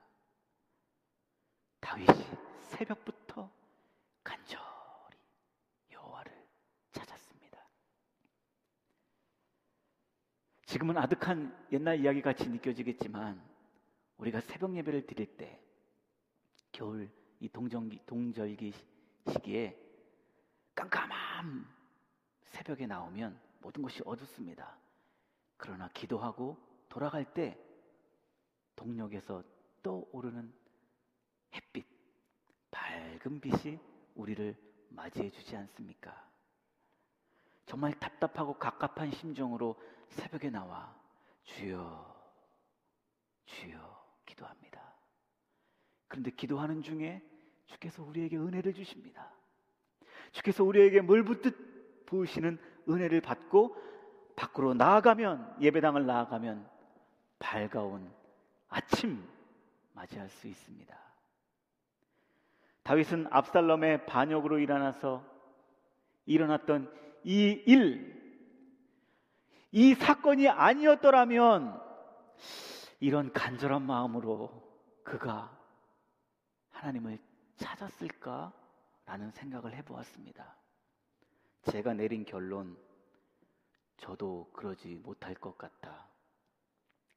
다윗이 1.80 2.24
새벽부터 2.70 3.50
간절 4.24 4.66
지금은 10.66 10.98
아득한 10.98 11.56
옛날 11.72 12.00
이야기 12.00 12.22
같이 12.22 12.50
느껴지겠지만 12.50 13.42
우리가 14.18 14.42
새벽 14.42 14.76
예배를 14.76 15.06
드릴 15.06 15.38
때 15.38 15.60
겨울 16.72 17.10
이 17.40 17.48
동정기 17.50 18.02
동절기 18.06 18.74
시기에 19.32 19.78
깜깜한 20.74 21.66
새벽에 22.46 22.88
나오면 22.88 23.40
모든 23.62 23.82
것이 23.82 24.02
어둡습니다. 24.06 24.76
그러나 25.58 25.90
기도하고 25.94 26.58
돌아갈 26.90 27.34
때 27.34 27.58
동력에서 28.76 29.44
떠오르는 29.84 30.54
햇빛, 31.54 31.86
밝은 32.72 33.40
빛이 33.40 33.80
우리를 34.16 34.56
맞이해 34.90 35.30
주지 35.30 35.56
않습니까? 35.56 36.26
정말 37.66 37.94
답답하고 38.00 38.58
갑갑한 38.58 39.12
심정으로 39.12 39.76
새벽에 40.10 40.50
나와 40.50 40.96
주여, 41.44 42.16
주여 43.46 44.06
기도합니다. 44.26 44.82
그런데 46.08 46.32
기도하는 46.32 46.82
중에 46.82 47.22
주께서 47.68 48.04
우리에게 48.04 48.38
은혜를 48.38 48.74
주십니다. 48.74 49.32
주께서 50.32 50.64
우리에게 50.64 51.02
물 51.02 51.24
붓듯 51.24 52.06
부으시는 52.06 52.58
은혜를 52.88 53.22
받고 53.22 53.76
밖으로 54.36 54.74
나아가면 54.74 55.58
예배당을 55.62 56.06
나아가면 56.06 56.70
밝아온 57.40 58.14
아침 58.70 59.28
맞이할 59.94 60.30
수 60.30 60.48
있습니다. 60.48 60.96
다윗은 62.84 63.28
압살롬의 63.32 64.06
반역으로 64.06 64.60
일어나서 64.60 65.26
일어났던 66.26 66.92
이 67.24 67.64
일, 67.66 68.15
이 69.72 69.94
사건이 69.96 70.48
아니었더라면 70.48 71.82
이런 73.00 73.32
간절한 73.34 73.82
마음으로 73.82 74.64
그가 75.04 75.58
하나님을 76.72 77.20
찾았을까 77.58 78.54
라는 79.06 79.32
생각을 79.32 79.76
해보았습니다. 79.76 80.56
제가 81.64 81.94
내린 81.94 82.26
결론, 82.26 82.78
저도 83.98 84.50
그러지 84.54 84.96
못할 85.04 85.36
것 85.36 85.58
같다. 85.58 86.08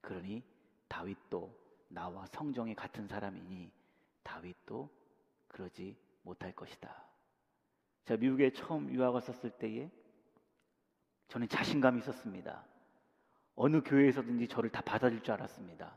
그러니 0.00 0.42
다윗도 0.88 1.54
나와 1.88 2.26
성정이 2.26 2.74
같은 2.74 3.06
사람이니 3.08 3.70
다윗도 4.22 4.90
그러지 5.48 5.96
못할 6.22 6.52
것이다. 6.52 7.04
제가 8.04 8.20
미국에 8.20 8.52
처음 8.52 8.92
유학 8.92 9.14
왔었을 9.14 9.50
때에 9.50 9.90
저는 11.28 11.48
자신감이 11.48 11.98
있었습니다. 12.00 12.64
어느 13.54 13.82
교회에서든지 13.82 14.48
저를 14.48 14.70
다 14.70 14.80
받아줄 14.80 15.22
줄 15.22 15.34
알았습니다. 15.34 15.96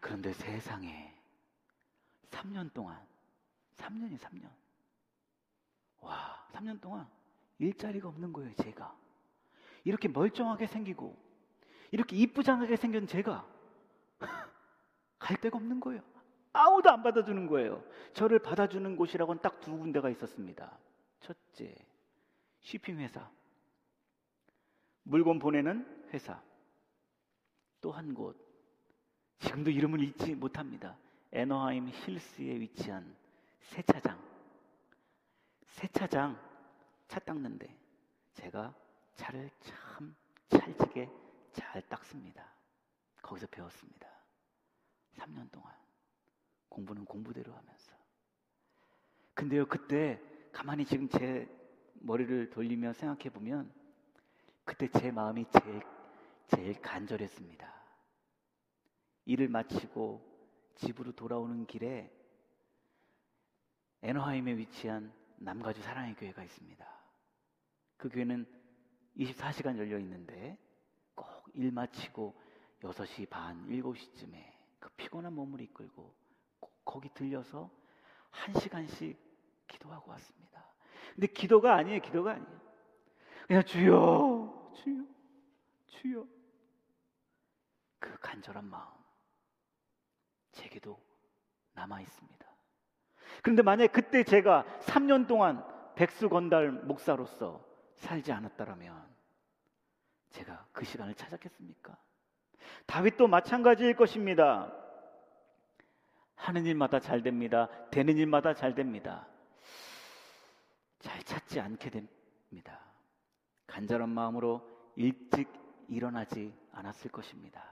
그런데 0.00 0.32
세상에 0.32 1.14
3년 2.30 2.72
동안 2.72 3.00
3년이 3.76 4.18
3년. 4.18 4.48
와 6.00 6.46
3년 6.52 6.80
동안 6.80 7.06
일자리가 7.58 8.08
없는 8.08 8.32
거예요 8.32 8.54
제가. 8.56 8.94
이렇게 9.84 10.08
멀쩡하게 10.08 10.66
생기고 10.66 11.16
이렇게 11.90 12.16
이쁘장하게 12.16 12.76
생긴 12.76 13.06
제가 13.06 13.46
갈 15.18 15.36
데가 15.36 15.56
없는 15.56 15.80
거예요. 15.80 16.02
아무도 16.52 16.90
안 16.90 17.02
받아주는 17.02 17.46
거예요. 17.46 17.84
저를 18.14 18.38
받아주는 18.40 18.96
곳이라고는 18.96 19.40
딱 19.42 19.60
두 19.60 19.76
군데가 19.76 20.08
있었습니다. 20.10 20.78
첫째 21.20 21.74
쉬핑 22.60 22.98
회사 23.00 23.28
물건 25.08 25.38
보내는 25.38 26.06
회사 26.12 26.42
또 27.80 27.92
한 27.92 28.12
곳 28.14 28.36
지금도 29.38 29.70
이름을 29.70 30.02
잊지 30.02 30.34
못합니다 30.34 30.98
에너하임 31.32 31.88
힐스에 31.88 32.58
위치한 32.60 33.16
세차장. 33.60 34.18
세차장 35.66 36.38
차 37.06 37.20
닦는데 37.20 37.68
제가 38.34 38.74
차를 39.14 39.50
참 39.60 40.14
찰지게 40.48 41.10
잘 41.52 41.82
닦습니다. 41.88 42.52
거기서 43.22 43.46
배웠습니다. 43.48 44.08
3년 45.16 45.50
동안 45.50 45.72
공부는 46.68 47.04
공부대로 47.04 47.54
하면서. 47.54 47.92
근데요, 49.34 49.66
그때 49.66 50.20
가만히 50.52 50.84
지금 50.84 51.08
제 51.08 51.46
머리를 52.00 52.50
돌리며 52.50 52.94
생각해 52.94 53.30
보면 53.30 53.72
그때 54.68 54.86
제 54.88 55.10
마음이 55.10 55.46
제일 55.50 55.82
제일 56.48 56.80
간절했습니다. 56.82 57.74
일을 59.24 59.48
마치고 59.48 60.22
집으로 60.74 61.12
돌아오는 61.12 61.66
길에 61.66 62.12
에너하임에 64.02 64.58
위치한 64.58 65.10
남가주 65.38 65.80
사랑의 65.80 66.14
교회가 66.16 66.44
있습니다. 66.44 66.86
그 67.96 68.10
교회는 68.10 68.46
24시간 69.16 69.78
열려 69.78 69.98
있는데 69.98 70.58
꼭 71.14 71.38
일 71.54 71.72
마치고 71.72 72.38
6시 72.82 73.30
반, 73.30 73.66
7시쯤에 73.68 74.52
그 74.78 74.90
피곤한 74.90 75.32
몸을 75.32 75.62
이끌고 75.62 76.14
꼭 76.60 76.84
거기 76.84 77.08
들려서 77.14 77.70
한 78.30 78.54
시간씩 78.54 79.18
기도하고 79.66 80.10
왔습니다. 80.10 80.64
근데 81.14 81.26
기도가 81.26 81.74
아니에요, 81.74 82.00
기도가 82.00 82.32
아니에요. 82.32 82.60
그냥 83.48 83.64
주여, 83.64 84.57
주여, 84.82 85.04
주여. 85.86 86.26
그 87.98 88.18
간절한 88.20 88.64
마음. 88.64 88.88
제게도 90.52 91.00
남아 91.74 92.00
있습니다. 92.00 92.46
그런데 93.42 93.62
만약 93.62 93.92
그때 93.92 94.24
제가 94.24 94.64
3년 94.80 95.26
동안 95.26 95.64
백수 95.94 96.28
건달 96.28 96.70
목사로서 96.70 97.64
살지 97.94 98.32
않았다면 98.32 99.06
제가 100.30 100.66
그 100.72 100.84
시간을 100.84 101.14
찾았겠습니까? 101.14 101.96
다윗도 102.86 103.28
마찬가지일 103.28 103.96
것입니다. 103.96 104.72
하는 106.34 106.66
일마다 106.66 107.00
잘 107.00 107.22
됩니다. 107.22 107.68
되는 107.90 108.16
일마다 108.16 108.54
잘 108.54 108.74
됩니다. 108.74 109.26
잘 111.00 111.22
찾지 111.22 111.60
않게 111.60 111.90
됩니다. 111.90 112.87
간절한 113.68 114.08
마음으로 114.08 114.66
일찍 114.96 115.48
일어나지 115.88 116.52
않았을 116.72 117.10
것입니다. 117.12 117.64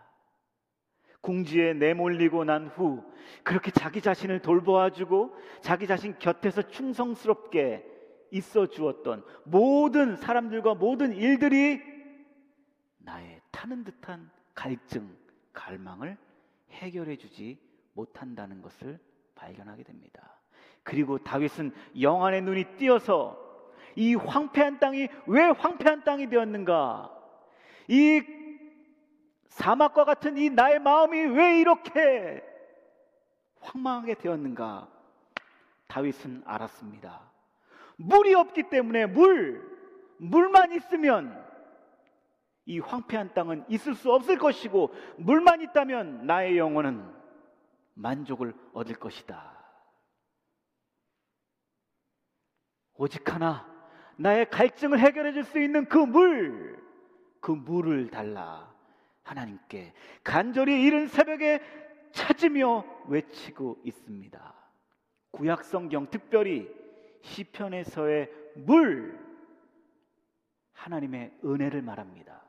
궁지에 1.21 1.73
내몰리고 1.75 2.45
난 2.45 2.69
후 2.69 3.03
그렇게 3.43 3.73
자기 3.73 4.01
자신을 4.01 4.41
돌보아주고 4.41 5.35
자기 5.61 5.89
자신 5.89 6.17
곁에서 6.21 6.63
충성스럽게 6.63 7.85
있어 8.31 8.67
주었던 8.67 9.25
모든 9.45 10.15
사람들과 10.17 10.75
모든 10.75 11.13
일들이 11.13 11.81
나의 12.99 13.41
타는 13.51 13.85
듯한 13.85 14.31
갈증, 14.55 15.17
갈망을 15.53 16.17
해결해 16.71 17.17
주지 17.17 17.59
못한다는 17.95 18.63
것을 18.63 19.01
발견하게 19.35 19.83
됩니다. 19.83 20.39
그리고 20.83 21.19
다윗은 21.19 21.73
영안의 22.01 22.43
눈이 22.43 22.77
띄어서 22.77 23.46
이 23.97 24.15
황폐한 24.15 24.79
땅이 24.79 25.09
왜 25.27 25.43
황폐한 25.43 26.05
땅이 26.05 26.29
되었는가? 26.29 27.11
이 27.89 28.23
사막과 29.49 30.05
같은 30.05 30.37
이 30.37 30.51
나의 30.51 30.79
마음이 30.79 31.19
왜 31.19 31.59
이렇게 31.61 32.45
황망하게 33.61 34.15
되었는가? 34.15 34.89
다윗은 35.89 36.43
알았습니다. 36.45 37.33
물이 37.97 38.35
없기 38.35 38.65
때문에 38.65 39.07
물, 39.07 39.67
물만 40.19 40.73
있으면 40.73 41.45
이 42.67 42.81
황폐한 42.81 43.33
땅은 43.33 43.65
있을 43.69 43.95
수 43.95 44.13
없을 44.13 44.37
것이고 44.37 44.93
물만 45.17 45.63
있다면 45.63 46.27
나의 46.27 46.59
영혼은 46.59 47.15
만족을 47.95 48.55
얻을 48.75 48.97
것이다. 48.97 49.57
오직 52.95 53.33
하나 53.33 53.76
나의 54.17 54.49
갈증을 54.51 54.99
해결해 54.99 55.33
줄 55.33 55.45
수 55.45 55.59
있는 55.61 55.87
그 55.87 55.99
물, 55.99 56.83
그 57.41 57.51
물을 57.51 58.11
달라. 58.11 58.75
하나님께 59.23 59.93
간절히 60.23 60.83
이른 60.85 61.09
새벽에 61.09 61.61
찾으며 62.13 62.85
외치고 63.09 63.79
있습니다. 63.85 64.55
구약 65.33 65.65
성경 65.65 66.09
특별히 66.09 66.73
시편에서의 67.23 68.31
물 68.55 69.19
하나님의 70.73 71.39
은혜를 71.45 71.83
말합니다. 71.83 72.43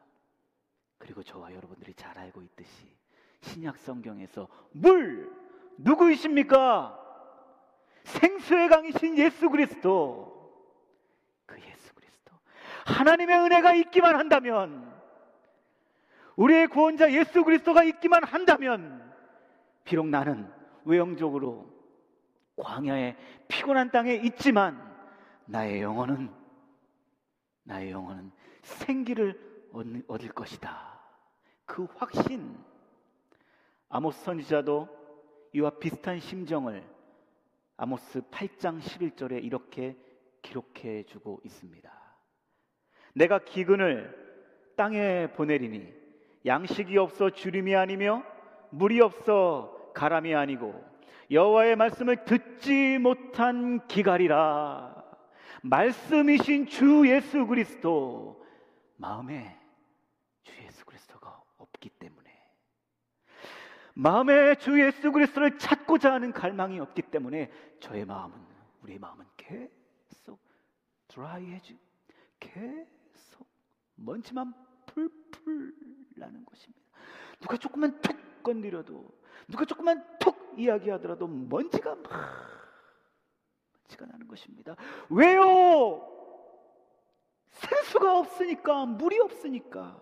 그리고 0.99 1.23
저와 1.23 1.53
여러분들이 1.53 1.93
잘 1.95 2.17
알고 2.17 2.41
있듯이 2.43 2.95
신약 3.41 3.77
성경에서 3.77 4.47
물 4.71 5.32
누구이십니까? 5.77 6.97
생수의 8.03 8.69
강이신 8.69 9.17
예수 9.17 9.49
그리스도. 9.49 10.37
하나님의 12.88 13.38
은혜가 13.38 13.73
있기만 13.73 14.15
한다면 14.15 14.93
우리의 16.38 16.67
구원자 16.67 17.12
예수 17.12 17.43
그리스도가 17.43 17.84
있기만 17.84 18.23
한다면 18.23 19.13
비록 19.84 20.08
나는 20.08 20.50
외형적으로 20.86 21.69
광야의 22.56 23.17
피곤한 23.47 23.91
땅에 23.91 24.15
있지만 24.15 24.82
나의 25.45 25.82
영혼은 25.82 26.32
나의 27.63 27.91
영혼은 27.91 28.32
생기를 28.62 29.69
얻을 30.08 30.30
것이다. 30.30 31.00
그 31.65 31.88
확신 31.95 32.58
아모스 33.89 34.23
선지자도 34.23 34.88
이와 35.54 35.71
비슷한 35.71 36.19
심정을 36.19 36.84
아모스 37.76 38.21
8장 38.32 38.80
11절에 38.80 39.43
이렇게 39.43 39.97
기록해 40.41 41.04
주고 41.04 41.41
있습니다. 41.43 41.96
내가 43.17 43.39
기근을 43.39 44.15
땅에 44.75 45.27
보내리니 45.34 45.91
양식이 46.45 46.97
없어 46.99 47.32
주림이 47.32 47.75
아니며 47.75 48.23
물이 48.69 49.01
없어 49.01 49.91
가람이 49.95 50.36
아니고 50.36 50.86
여호와의 51.32 51.75
말씀을 51.77 52.25
듣지 52.25 52.99
못한 52.99 53.86
기갈이라. 53.88 55.03
말씀이신 55.63 56.67
주 56.67 57.10
예수 57.10 57.47
그리스도 57.47 58.45
마음에 58.97 59.58
주 60.43 60.53
예수 60.63 60.86
그리스도가 60.86 61.41
없기 61.58 61.89
때문에. 61.89 62.30
마음에 63.95 64.53
주 64.56 64.80
예수 64.80 65.12
그리스도를 65.12 65.58
찾고자 65.58 66.13
하는 66.13 66.32
갈망이 66.32 66.80
없기 66.80 67.01
때문에 67.01 67.49
저의 67.80 68.06
마음은 68.06 68.38
우리의 68.84 68.99
마음은 68.99 69.25
계속 69.36 70.39
드라이해지 71.08 71.80
계속 72.39 72.96
먼지만 73.97 74.53
풀풀 74.86 75.75
나는 76.15 76.45
것입니다. 76.45 76.81
누가 77.39 77.57
조금만 77.57 77.99
툭 78.01 78.43
건드려도 78.43 79.12
누가 79.47 79.65
조금만 79.65 80.03
툭 80.19 80.53
이야기하더라도 80.57 81.27
먼지가 81.27 81.95
막 81.95 82.12
먼지가 83.79 84.05
나는 84.05 84.27
것입니다. 84.27 84.75
왜요? 85.10 86.13
생수가 87.49 88.19
없으니까 88.19 88.86
물이 88.86 89.19
없으니까 89.19 89.99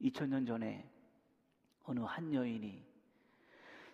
2000년 0.00 0.46
전에 0.46 0.88
어느 1.84 2.00
한 2.00 2.32
여인이 2.32 2.84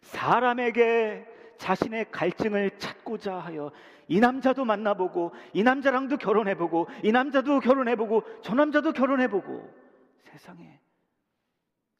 사람에게 0.02 1.39
자신의 1.60 2.10
갈증을 2.10 2.78
찾고자 2.78 3.36
하여 3.36 3.70
이 4.08 4.18
남자도 4.18 4.64
만나보고 4.64 5.32
이 5.52 5.62
남자랑도 5.62 6.16
결혼해보고 6.16 6.88
이 7.04 7.12
남자도 7.12 7.60
결혼해보고 7.60 8.24
저 8.42 8.54
남자도 8.54 8.92
결혼해보고 8.92 9.70
세상에 10.22 10.80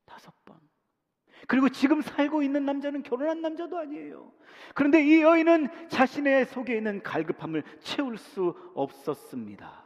다섯 0.07 0.33
번 0.47 0.59
그리고 1.47 1.69
지금 1.69 2.01
살고 2.01 2.43
있는 2.43 2.65
남자는 2.65 3.03
결혼한 3.03 3.43
남자도 3.43 3.77
아니에요. 3.77 4.33
그런데 4.75 5.05
이 5.05 5.21
여인은 5.21 5.89
자신의 5.89 6.47
속에 6.47 6.77
있는 6.77 7.03
갈급함을 7.03 7.63
채울 7.81 8.17
수 8.17 8.57
없었습니다. 8.75 9.85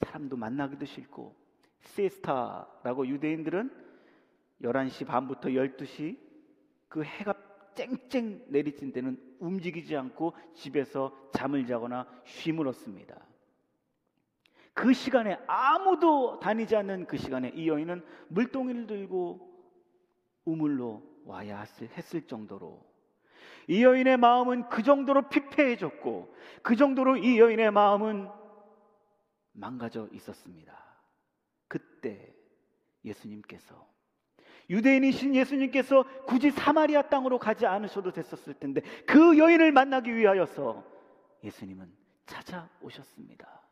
사람도 0.00 0.36
만나기도 0.36 0.86
싫고 0.86 1.36
시에스타라고 1.82 3.06
유대인들은 3.06 3.70
11시 4.62 5.06
반부터 5.06 5.50
12시 5.50 6.18
그 6.88 7.04
해가 7.04 7.47
쨍쨍 7.78 8.46
내리친 8.48 8.92
때는 8.92 9.16
움직이지 9.38 9.96
않고 9.96 10.34
집에서 10.54 11.16
잠을 11.32 11.64
자거나 11.64 12.08
쉼을 12.24 12.66
얻습니다. 12.66 13.16
그 14.74 14.92
시간에 14.92 15.38
아무도 15.46 16.40
다니지 16.40 16.74
않는 16.74 17.06
그 17.06 17.16
시간에 17.16 17.50
이 17.50 17.68
여인은 17.68 18.04
물동이를 18.28 18.86
들고 18.86 19.48
우물로 20.44 21.02
와야 21.24 21.64
했을 21.80 22.26
정도로 22.26 22.84
이 23.68 23.84
여인의 23.84 24.16
마음은 24.16 24.68
그 24.68 24.82
정도로 24.82 25.28
피폐해졌고 25.28 26.34
그 26.62 26.74
정도로 26.74 27.16
이 27.18 27.38
여인의 27.38 27.70
마음은 27.70 28.28
망가져 29.52 30.08
있었습니다. 30.12 30.76
그때 31.68 32.34
예수님께서 33.04 33.86
유대인이신 34.70 35.34
예수님께서 35.34 36.04
굳이 36.26 36.50
사마리아 36.50 37.02
땅으로 37.02 37.38
가지 37.38 37.66
않으셔도 37.66 38.12
됐었을 38.12 38.54
텐데 38.54 38.82
그 39.06 39.38
여인을 39.38 39.72
만나기 39.72 40.14
위하여서 40.14 40.84
예수님은 41.42 41.90
찾아오셨습니다. 42.26 43.62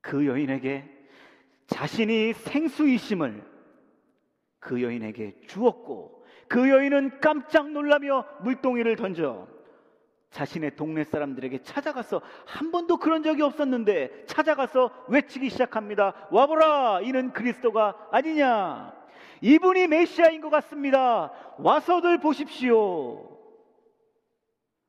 그 0.00 0.26
여인에게 0.26 0.88
자신이 1.66 2.32
생수이심을 2.32 3.48
그 4.58 4.82
여인에게 4.82 5.40
주었고 5.46 6.26
그 6.48 6.68
여인은 6.68 7.20
깜짝 7.20 7.70
놀라며 7.70 8.26
물동이를 8.42 8.96
던져 8.96 9.46
자신의 10.30 10.76
동네 10.76 11.04
사람들에게 11.04 11.62
찾아가서 11.62 12.20
한 12.46 12.70
번도 12.70 12.98
그런 12.98 13.22
적이 13.22 13.42
없었는데 13.42 14.26
찾아가서 14.26 15.06
외치기 15.08 15.50
시작합니다. 15.50 16.28
와보라! 16.30 17.00
이는 17.02 17.32
그리스도가 17.32 18.08
아니냐? 18.12 18.94
이분이 19.40 19.88
메시아인 19.88 20.40
것 20.40 20.50
같습니다. 20.50 21.32
와서들 21.58 22.20
보십시오. 22.20 23.38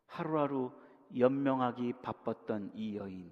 하루하루 0.06 0.72
연명하기 1.18 1.94
바빴던 2.02 2.72
이 2.76 2.98
여인. 2.98 3.32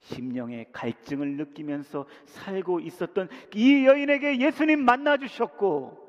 심령의 0.00 0.66
갈증을 0.72 1.36
느끼면서 1.36 2.06
살고 2.24 2.80
있었던 2.80 3.28
이 3.54 3.86
여인에게 3.86 4.40
예수님 4.40 4.84
만나 4.84 5.16
주셨고 5.16 6.02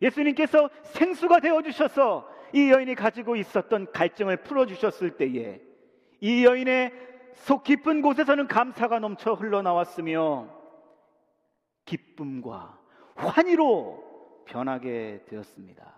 예수님께서 0.00 0.70
생수가 0.84 1.40
되어 1.40 1.62
주셔서 1.62 2.35
이 2.52 2.70
여인이 2.70 2.94
가지고 2.94 3.36
있었던 3.36 3.92
갈증을 3.92 4.38
풀어주셨을 4.38 5.16
때에 5.16 5.60
이 6.20 6.44
여인의 6.44 6.92
속 7.34 7.64
깊은 7.64 8.02
곳에서는 8.02 8.48
감사가 8.48 8.98
넘쳐 8.98 9.34
흘러나왔으며 9.34 10.48
기쁨과 11.84 12.78
환희로 13.14 14.44
변하게 14.46 15.24
되었습니다. 15.28 15.94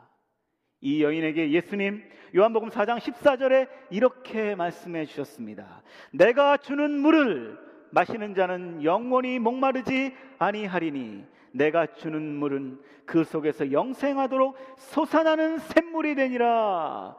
이 0.81 1.03
여인에게 1.03 1.51
예수님 1.51 2.03
요한복음 2.37 2.69
4장 2.69 2.99
14절에 2.99 3.69
이렇게 3.91 4.55
말씀해 4.55 5.07
주셨습니다. 5.07 5.83
내가 6.13 6.57
주는 6.57 6.91
물을 6.91 7.59
마시는 7.91 8.35
자는 8.35 8.85
영원히 8.85 9.39
목마르지 9.39 10.15
아니하리니 10.39 11.25
내가 11.53 11.87
주는 11.87 12.21
물은 12.37 12.81
그 13.07 13.25
속에서 13.25 13.73
영생하도록 13.73 14.57
솟아나는 14.79 15.59
샘물이 15.59 16.15
되니라. 16.15 17.17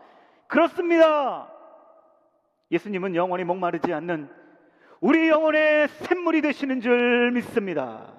그렇습니다. 0.47 1.51
예수님은 2.71 3.15
영원히 3.15 3.43
목마르지 3.43 3.93
않는 3.93 4.29
우리 5.01 5.29
영혼의 5.29 5.87
샘물이 5.87 6.41
되시는 6.41 6.81
줄 6.81 7.31
믿습니다. 7.31 8.13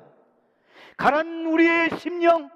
가란 0.96 1.46
우리의 1.46 1.90
심령, 1.98 2.50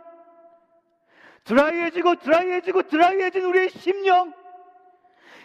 드라이해지고 1.45 2.17
드라이해지고 2.17 2.83
드라이해진 2.83 3.45
우리의 3.45 3.69
심령, 3.71 4.33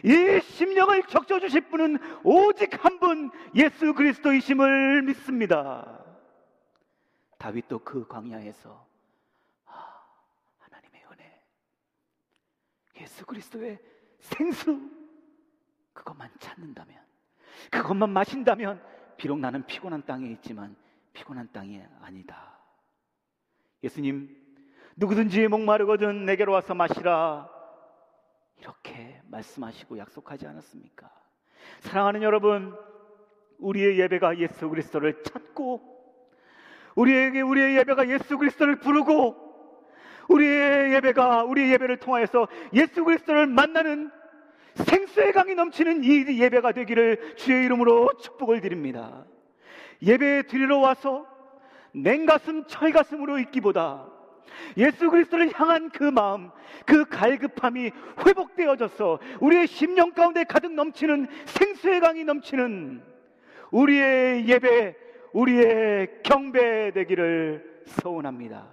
이 0.04 0.40
심령을 0.42 1.04
적셔주실 1.04 1.62
분은 1.62 1.98
오직 2.24 2.84
한 2.84 3.00
분 3.00 3.32
예수 3.56 3.94
그리스도이심을 3.94 5.04
믿습니다. 5.04 6.00
다윗도 7.40 7.80
그 7.80 8.06
광야에서 8.06 8.86
아, 9.66 10.04
하나님의 10.60 11.06
은혜, 11.12 11.42
예수 13.00 13.26
그리스도의 13.26 13.80
생수 14.20 14.78
그것만 15.94 16.30
찾는다면, 16.38 17.02
그것만 17.72 18.10
마신다면 18.10 18.84
비록 19.18 19.40
나는 19.40 19.66
피곤한 19.66 20.06
땅에 20.06 20.28
있지만 20.32 20.76
피곤한 21.14 21.52
땅이 21.54 21.82
아니다. 22.02 22.60
예수님 23.84 24.38
누구든지 24.98 25.48
목마르거든 25.48 26.26
내게로 26.26 26.52
와서 26.52 26.76
마시라. 26.76 27.50
이렇게 28.58 29.22
말씀하시고 29.28 29.98
약속하지 29.98 30.46
않았습니까? 30.46 31.10
사랑하는 31.80 32.22
여러분, 32.22 32.78
우리의 33.60 33.98
예배가 33.98 34.40
예수 34.40 34.68
그리스도를 34.68 35.24
찾고 35.24 35.99
우리에게 36.96 37.42
우리의 37.42 37.78
예배가 37.78 38.10
예수 38.10 38.38
그리스도를 38.38 38.78
부르고 38.78 39.50
우리의 40.28 40.94
예배가 40.94 41.44
우리의 41.44 41.72
예배를 41.74 41.98
통하여서 41.98 42.48
예수 42.74 43.04
그리스도를 43.04 43.48
만나는 43.48 44.12
생수의 44.76 45.34
강이 45.34 45.56
넘치는 45.56 46.04
이 46.04 46.40
예배가 46.40 46.72
되기를 46.72 47.36
주의 47.36 47.66
이름으로 47.66 48.10
축복을 48.22 48.62
드립니다. 48.62 49.26
예배 50.02 50.44
드리러 50.48 50.78
와서 50.78 51.26
냉가슴 51.92 52.66
철가슴으로 52.66 53.40
있기보다 53.40 54.08
예수 54.78 55.10
그리스도를 55.10 55.52
향한 55.54 55.90
그 55.90 56.04
마음, 56.04 56.52
그 56.86 57.06
갈급함이 57.06 57.92
회복되어져서 58.26 59.20
우리의 59.40 59.68
심령 59.68 60.12
가운데 60.12 60.44
가득 60.44 60.74
넘치는 60.74 61.28
생수의 61.46 62.00
강이 62.00 62.24
넘치는 62.24 63.04
우리의 63.72 64.48
예배, 64.48 64.96
우리의 65.34 66.24
경배되기를 66.24 67.84
소원합니다. 67.86 68.68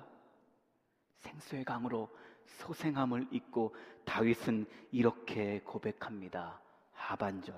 생수의 1.18 1.64
강으로 1.64 2.09
소생함을 2.44 3.26
잊고 3.30 3.74
다윗은 4.04 4.66
이렇게 4.92 5.61
고백합니다. 5.64 6.61
하반절. 6.92 7.54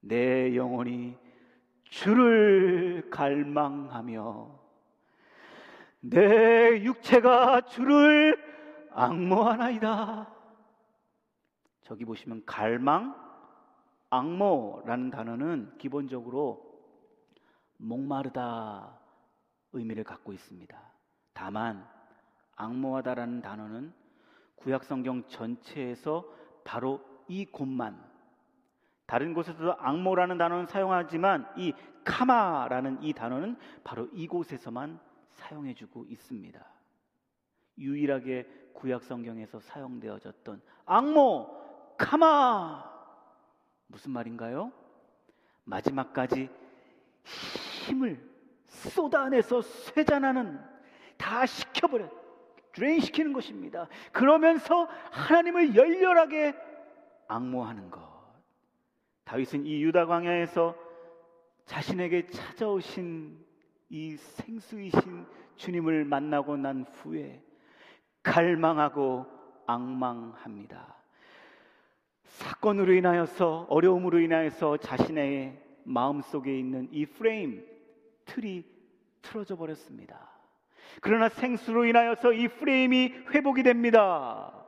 내 0.00 0.54
영혼이 0.54 1.16
주를 1.84 3.08
갈망하며 3.10 4.64
내 6.00 6.82
육체가 6.82 7.62
주를 7.62 8.36
악모하나이다. 8.90 10.34
저기 11.82 12.04
보시면 12.04 12.44
갈망, 12.44 13.14
악모라는 14.10 15.10
단어는 15.10 15.72
기본적으로 15.78 16.73
목마르다 17.78 18.98
의미를 19.72 20.04
갖고 20.04 20.32
있습니다. 20.32 20.78
다만 21.32 21.86
악모하다라는 22.56 23.42
단어는 23.42 23.92
구약 24.56 24.84
성경 24.84 25.26
전체에서 25.28 26.24
바로 26.64 27.00
이 27.28 27.44
곳만 27.44 28.02
다른 29.06 29.34
곳에서도 29.34 29.74
악모라는 29.78 30.38
단어는 30.38 30.66
사용하지만 30.66 31.46
이 31.56 31.74
카마라는 32.04 33.02
이 33.02 33.12
단어는 33.12 33.56
바로 33.82 34.08
이곳에서만 34.12 34.98
사용해주고 35.32 36.06
있습니다. 36.08 36.64
유일하게 37.78 38.70
구약 38.74 39.02
성경에서 39.02 39.60
사용되어졌던 39.60 40.62
악모 40.86 41.96
카마 41.98 42.84
무슨 43.86 44.12
말인가요? 44.12 44.72
마지막까지 45.64 46.48
힘을 47.84 48.20
쏟아내서 48.66 49.62
쇠잔하는 49.62 50.60
다 51.16 51.46
식혀버려 51.46 52.08
drain 52.72 53.00
시키는 53.00 53.32
것입니다. 53.32 53.88
그러면서 54.12 54.88
하나님을 55.12 55.76
열렬하게 55.76 56.54
앙모하는 57.28 57.90
것. 57.90 58.02
다윗은 59.24 59.64
이 59.64 59.82
유다 59.82 60.06
광야에서 60.06 60.76
자신에게 61.66 62.26
찾아오신 62.26 63.38
이 63.90 64.16
생수이신 64.16 65.26
주님을 65.56 66.04
만나고 66.04 66.56
난 66.56 66.84
후에 66.84 67.40
갈망하고 68.22 69.26
악망합니다. 69.66 70.96
사건으로 72.24 72.92
인하여서 72.92 73.66
어려움으로 73.70 74.18
인하여서 74.18 74.78
자신의 74.78 75.62
마음 75.84 76.20
속에 76.20 76.58
있는 76.58 76.88
이 76.90 77.06
프레임 77.06 77.64
틀이 78.26 78.64
틀어져 79.22 79.56
버렸습니다. 79.56 80.30
그러나 81.00 81.28
생수로 81.28 81.86
인하여서 81.86 82.32
이 82.32 82.48
프레임이 82.48 83.08
회복이 83.30 83.62
됩니다. 83.62 84.64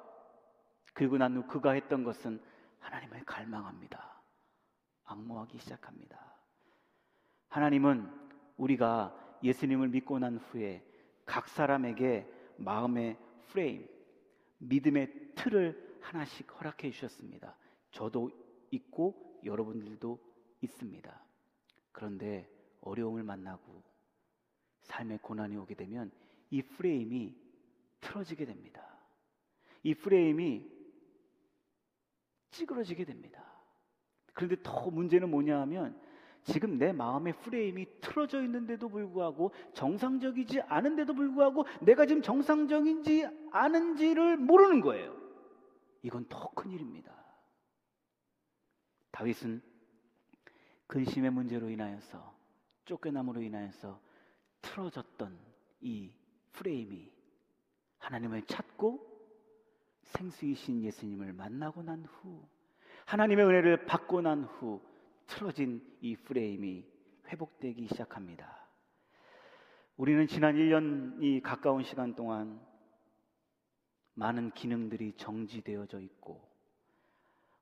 그리고 0.94 1.18
난 1.18 1.36
후 1.36 1.46
그가 1.46 1.72
했던 1.72 2.04
것은 2.04 2.40
하나님을 2.80 3.24
갈망합니다. 3.24 4.22
악모하기 5.04 5.59
시작합니다. 5.59 6.18
하나님은 7.48 8.11
우리가 8.57 9.14
예수님을 9.42 9.88
믿고 9.88 10.18
난 10.18 10.38
후에 10.38 10.84
각 11.24 11.48
사람에게 11.48 12.26
마음의 12.57 13.18
프레임, 13.48 13.86
믿음의 14.59 15.34
틀을 15.34 15.98
하나씩 16.00 16.50
허락해 16.59 16.90
주셨습니다. 16.90 17.57
저도 17.90 18.30
있고 18.70 19.40
여러분들도 19.44 20.18
있습니다. 20.62 21.24
그런데 21.92 22.48
어려움을 22.87 23.22
만나고 23.22 23.82
삶의 24.82 25.18
고난이 25.18 25.57
오게 25.57 25.74
되면 25.74 26.11
이 26.51 26.62
프레임이 26.62 27.34
틀어지게 28.01 28.45
됩니다. 28.45 28.87
이 29.82 29.95
프레임이 29.95 30.70
찌그러지게 32.51 33.05
됩니다. 33.05 33.45
그런데 34.32 34.57
더 34.62 34.91
문제는 34.91 35.30
뭐냐 35.30 35.61
하면 35.62 36.01
지금 36.45 36.78
내 36.78 36.93
마음의 36.93 37.41
프레임이 37.41 38.01
틀어져 38.01 38.43
있는데도 38.45 38.89
불구하고 38.89 39.51
정상적이지 39.74 40.61
않은데도 40.62 41.14
불구하고 41.14 41.64
내가 41.82 42.07
지금 42.07 42.22
정상적인지 42.22 43.26
아는지를 43.51 44.37
모르는 44.37 44.80
거예요. 44.80 45.16
이건 46.03 46.26
더 46.28 46.47
큰 46.55 46.70
일입니다. 46.70 47.12
다윗은 49.11 49.61
근심의 50.87 51.30
문제로 51.30 51.68
인하여서 51.68 52.36
쫓겨남으로 52.87 53.43
인하여서 53.43 54.01
틀어졌던 54.62 55.39
이 55.80 56.11
프레임이 56.53 57.12
하나님을 57.99 58.43
찾고 58.47 59.14
생수이신 60.03 60.82
예수님을 60.82 61.32
만나고 61.32 61.82
난 61.82 62.05
후, 62.05 62.49
하나님의 63.05 63.45
은혜를 63.45 63.87
받고 63.87 64.22
난 64.22 64.45
후, 64.45 64.80
틀어진 65.26 65.82
이 66.01 66.16
프레임이 66.16 66.84
회복되기 67.28 67.89
시작합니다. 67.89 68.66
우리는 69.97 70.26
지난 70.26 70.55
1년이 70.55 71.43
가까운 71.43 71.82
시간 71.82 72.14
동안 72.14 72.61
많은 74.14 74.53
기능들이 74.53 75.14
정지되어져 75.16 76.01
있고, 76.01 76.49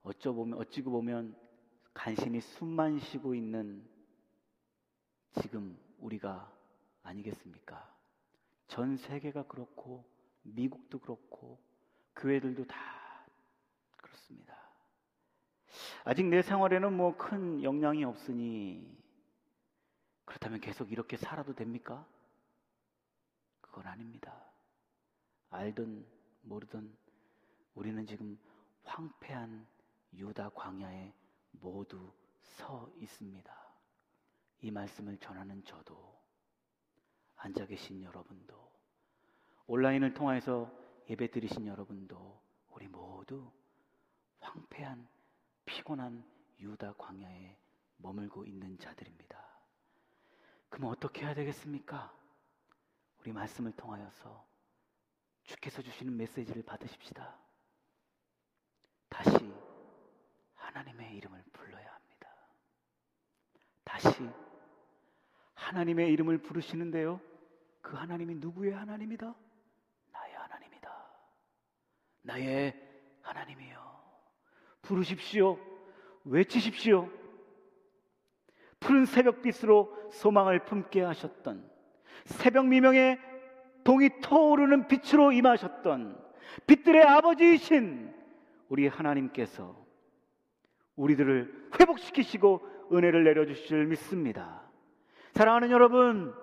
어쩌 0.02 0.32
보면, 0.32 0.58
어찌고 0.58 0.90
보면 0.90 1.34
간신히 1.94 2.40
숨만 2.40 2.98
쉬고 2.98 3.34
있는 3.34 3.93
지금 5.40 5.78
우리가 5.98 6.50
아니겠습니까? 7.02 7.92
전 8.68 8.96
세계가 8.96 9.46
그렇고 9.46 10.04
미국도 10.42 11.00
그렇고 11.00 11.58
교회들도 12.16 12.66
다 12.66 12.76
그렇습니다. 13.96 14.56
아직 16.04 16.26
내 16.26 16.42
생활에는 16.42 16.92
뭐 16.96 17.16
큰 17.16 17.62
영향이 17.62 18.04
없으니 18.04 18.96
그렇다면 20.24 20.60
계속 20.60 20.92
이렇게 20.92 21.16
살아도 21.16 21.54
됩니까? 21.54 22.06
그건 23.60 23.86
아닙니다. 23.86 24.34
알든 25.50 26.06
모르든 26.42 26.96
우리는 27.74 28.06
지금 28.06 28.38
황폐한 28.84 29.66
유다 30.14 30.50
광야에 30.50 31.12
모두 31.52 32.12
서 32.42 32.90
있습니다. 32.98 33.63
이 34.60 34.70
말씀을 34.70 35.18
전하는 35.18 35.62
저도 35.64 36.18
앉아 37.36 37.66
계신 37.66 38.02
여러분도 38.02 38.72
온라인을 39.66 40.14
통해서 40.14 40.70
예배 41.08 41.30
드리신 41.30 41.66
여러분도 41.66 42.40
우리 42.70 42.88
모두 42.88 43.50
황폐한 44.40 45.06
피곤한 45.64 46.24
유다 46.60 46.94
광야에 46.94 47.56
머물고 47.96 48.44
있는 48.44 48.78
자들입니다. 48.78 49.42
그럼 50.68 50.90
어떻게 50.90 51.24
해야 51.24 51.34
되겠습니까? 51.34 52.12
우리 53.20 53.32
말씀을 53.32 53.72
통하여서 53.72 54.46
주께서 55.44 55.82
주시는 55.82 56.16
메시지를 56.16 56.62
받으십시다. 56.62 57.38
다시 59.08 59.30
하나님의 60.54 61.16
이름을. 61.16 61.44
다시 63.94 64.28
하나님의 65.54 66.12
이름을 66.12 66.38
부르시는데요. 66.38 67.20
그 67.80 67.96
하나님이 67.96 68.34
누구의 68.36 68.72
하나님이다? 68.72 69.32
나의 70.12 70.34
하나님이다. 70.34 71.06
나의 72.22 72.74
하나님이요. 73.22 73.78
부르십시오. 74.82 75.58
외치십시오. 76.24 77.08
푸른 78.80 79.06
새벽빛으로 79.06 80.10
소망을 80.10 80.64
품게 80.64 81.00
하셨던 81.02 81.70
새벽 82.24 82.66
미명에 82.66 83.20
동이 83.84 84.10
터오르는 84.22 84.88
빛으로 84.88 85.30
임하셨던 85.30 86.20
빛들의 86.66 87.00
아버지이신 87.04 88.12
우리 88.68 88.88
하나님께서 88.88 89.86
우리들을 90.96 91.70
회복시키시고 91.78 92.73
은혜를 92.96 93.24
내려주실 93.24 93.66
줄 93.66 93.86
믿습니다. 93.86 94.62
사랑하는 95.32 95.70
여러분, 95.70 96.34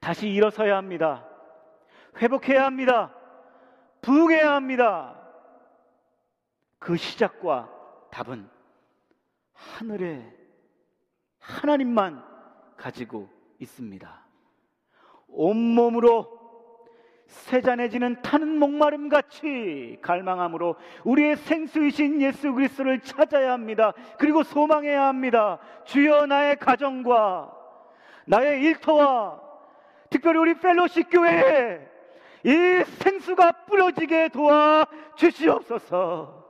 다시 0.00 0.28
일어서야 0.28 0.76
합니다. 0.76 1.26
회복해야 2.16 2.64
합니다. 2.64 3.14
부흥해야 4.02 4.54
합니다. 4.54 5.16
그 6.78 6.96
시작과 6.96 7.70
답은 8.10 8.48
하늘에 9.52 10.34
하나님만 11.38 12.24
가지고 12.76 13.28
있습니다. 13.58 14.26
온몸으로 15.28 16.39
세잔해지는 17.30 18.22
타는 18.22 18.58
목마름 18.58 19.08
같이 19.08 19.96
갈망함으로 20.02 20.76
우리의 21.04 21.36
생수이신 21.36 22.20
예수 22.20 22.52
그리스도를 22.52 23.00
찾아야 23.00 23.52
합니다. 23.52 23.92
그리고 24.18 24.42
소망해야 24.42 25.06
합니다. 25.06 25.58
주여 25.84 26.26
나의 26.26 26.56
가정과 26.56 27.52
나의 28.26 28.60
일터와 28.62 29.40
특별히 30.10 30.38
우리 30.40 30.54
펠로시 30.54 31.04
교회에 31.04 31.88
이 32.44 32.84
생수가 32.98 33.52
뿌려지게 33.66 34.28
도와 34.30 34.84
주시옵소서. 35.16 36.44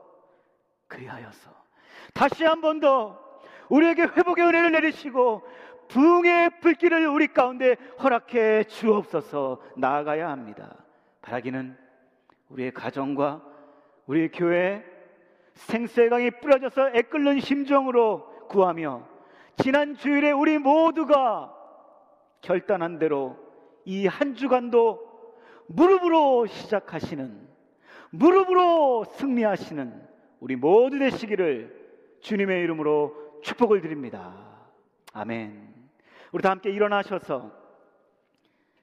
그리하여서 0.87 1.51
다시 2.13 2.43
한 2.43 2.59
번 2.61 2.79
더 2.79 3.19
우리에게 3.69 4.01
회복의 4.03 4.45
은혜를 4.45 4.71
내리시고 4.73 5.43
부흥의 5.91 6.61
불길을 6.61 7.05
우리 7.07 7.27
가운데 7.27 7.75
허락해 8.01 8.63
주옵소서 8.63 9.61
나아가야 9.75 10.29
합니다. 10.29 10.77
바라기는 11.21 11.77
우리의 12.49 12.71
가정과 12.71 13.43
우리 14.05 14.29
교회 14.31 14.83
생수의 15.53 16.09
강이 16.09 16.31
뿌려져서 16.31 16.91
애끓는 16.95 17.41
심정으로 17.41 18.47
구하며 18.47 19.05
지난 19.57 19.95
주일에 19.95 20.31
우리 20.31 20.57
모두가 20.57 21.53
결단한 22.41 22.97
대로 22.97 23.37
이 23.85 24.07
한 24.07 24.35
주간도 24.35 25.11
무릎으로 25.67 26.45
시작하시는 26.45 27.49
무릎으로 28.11 29.05
승리하시는 29.15 30.07
우리 30.39 30.55
모두 30.55 30.99
되시기를 30.99 31.81
주님의 32.21 32.63
이름으로 32.63 33.41
축복을 33.41 33.81
드립니다. 33.81 34.33
아멘. 35.13 35.70
우리 36.31 36.41
다 36.41 36.51
함께 36.51 36.69
일어나셔서 36.71 37.60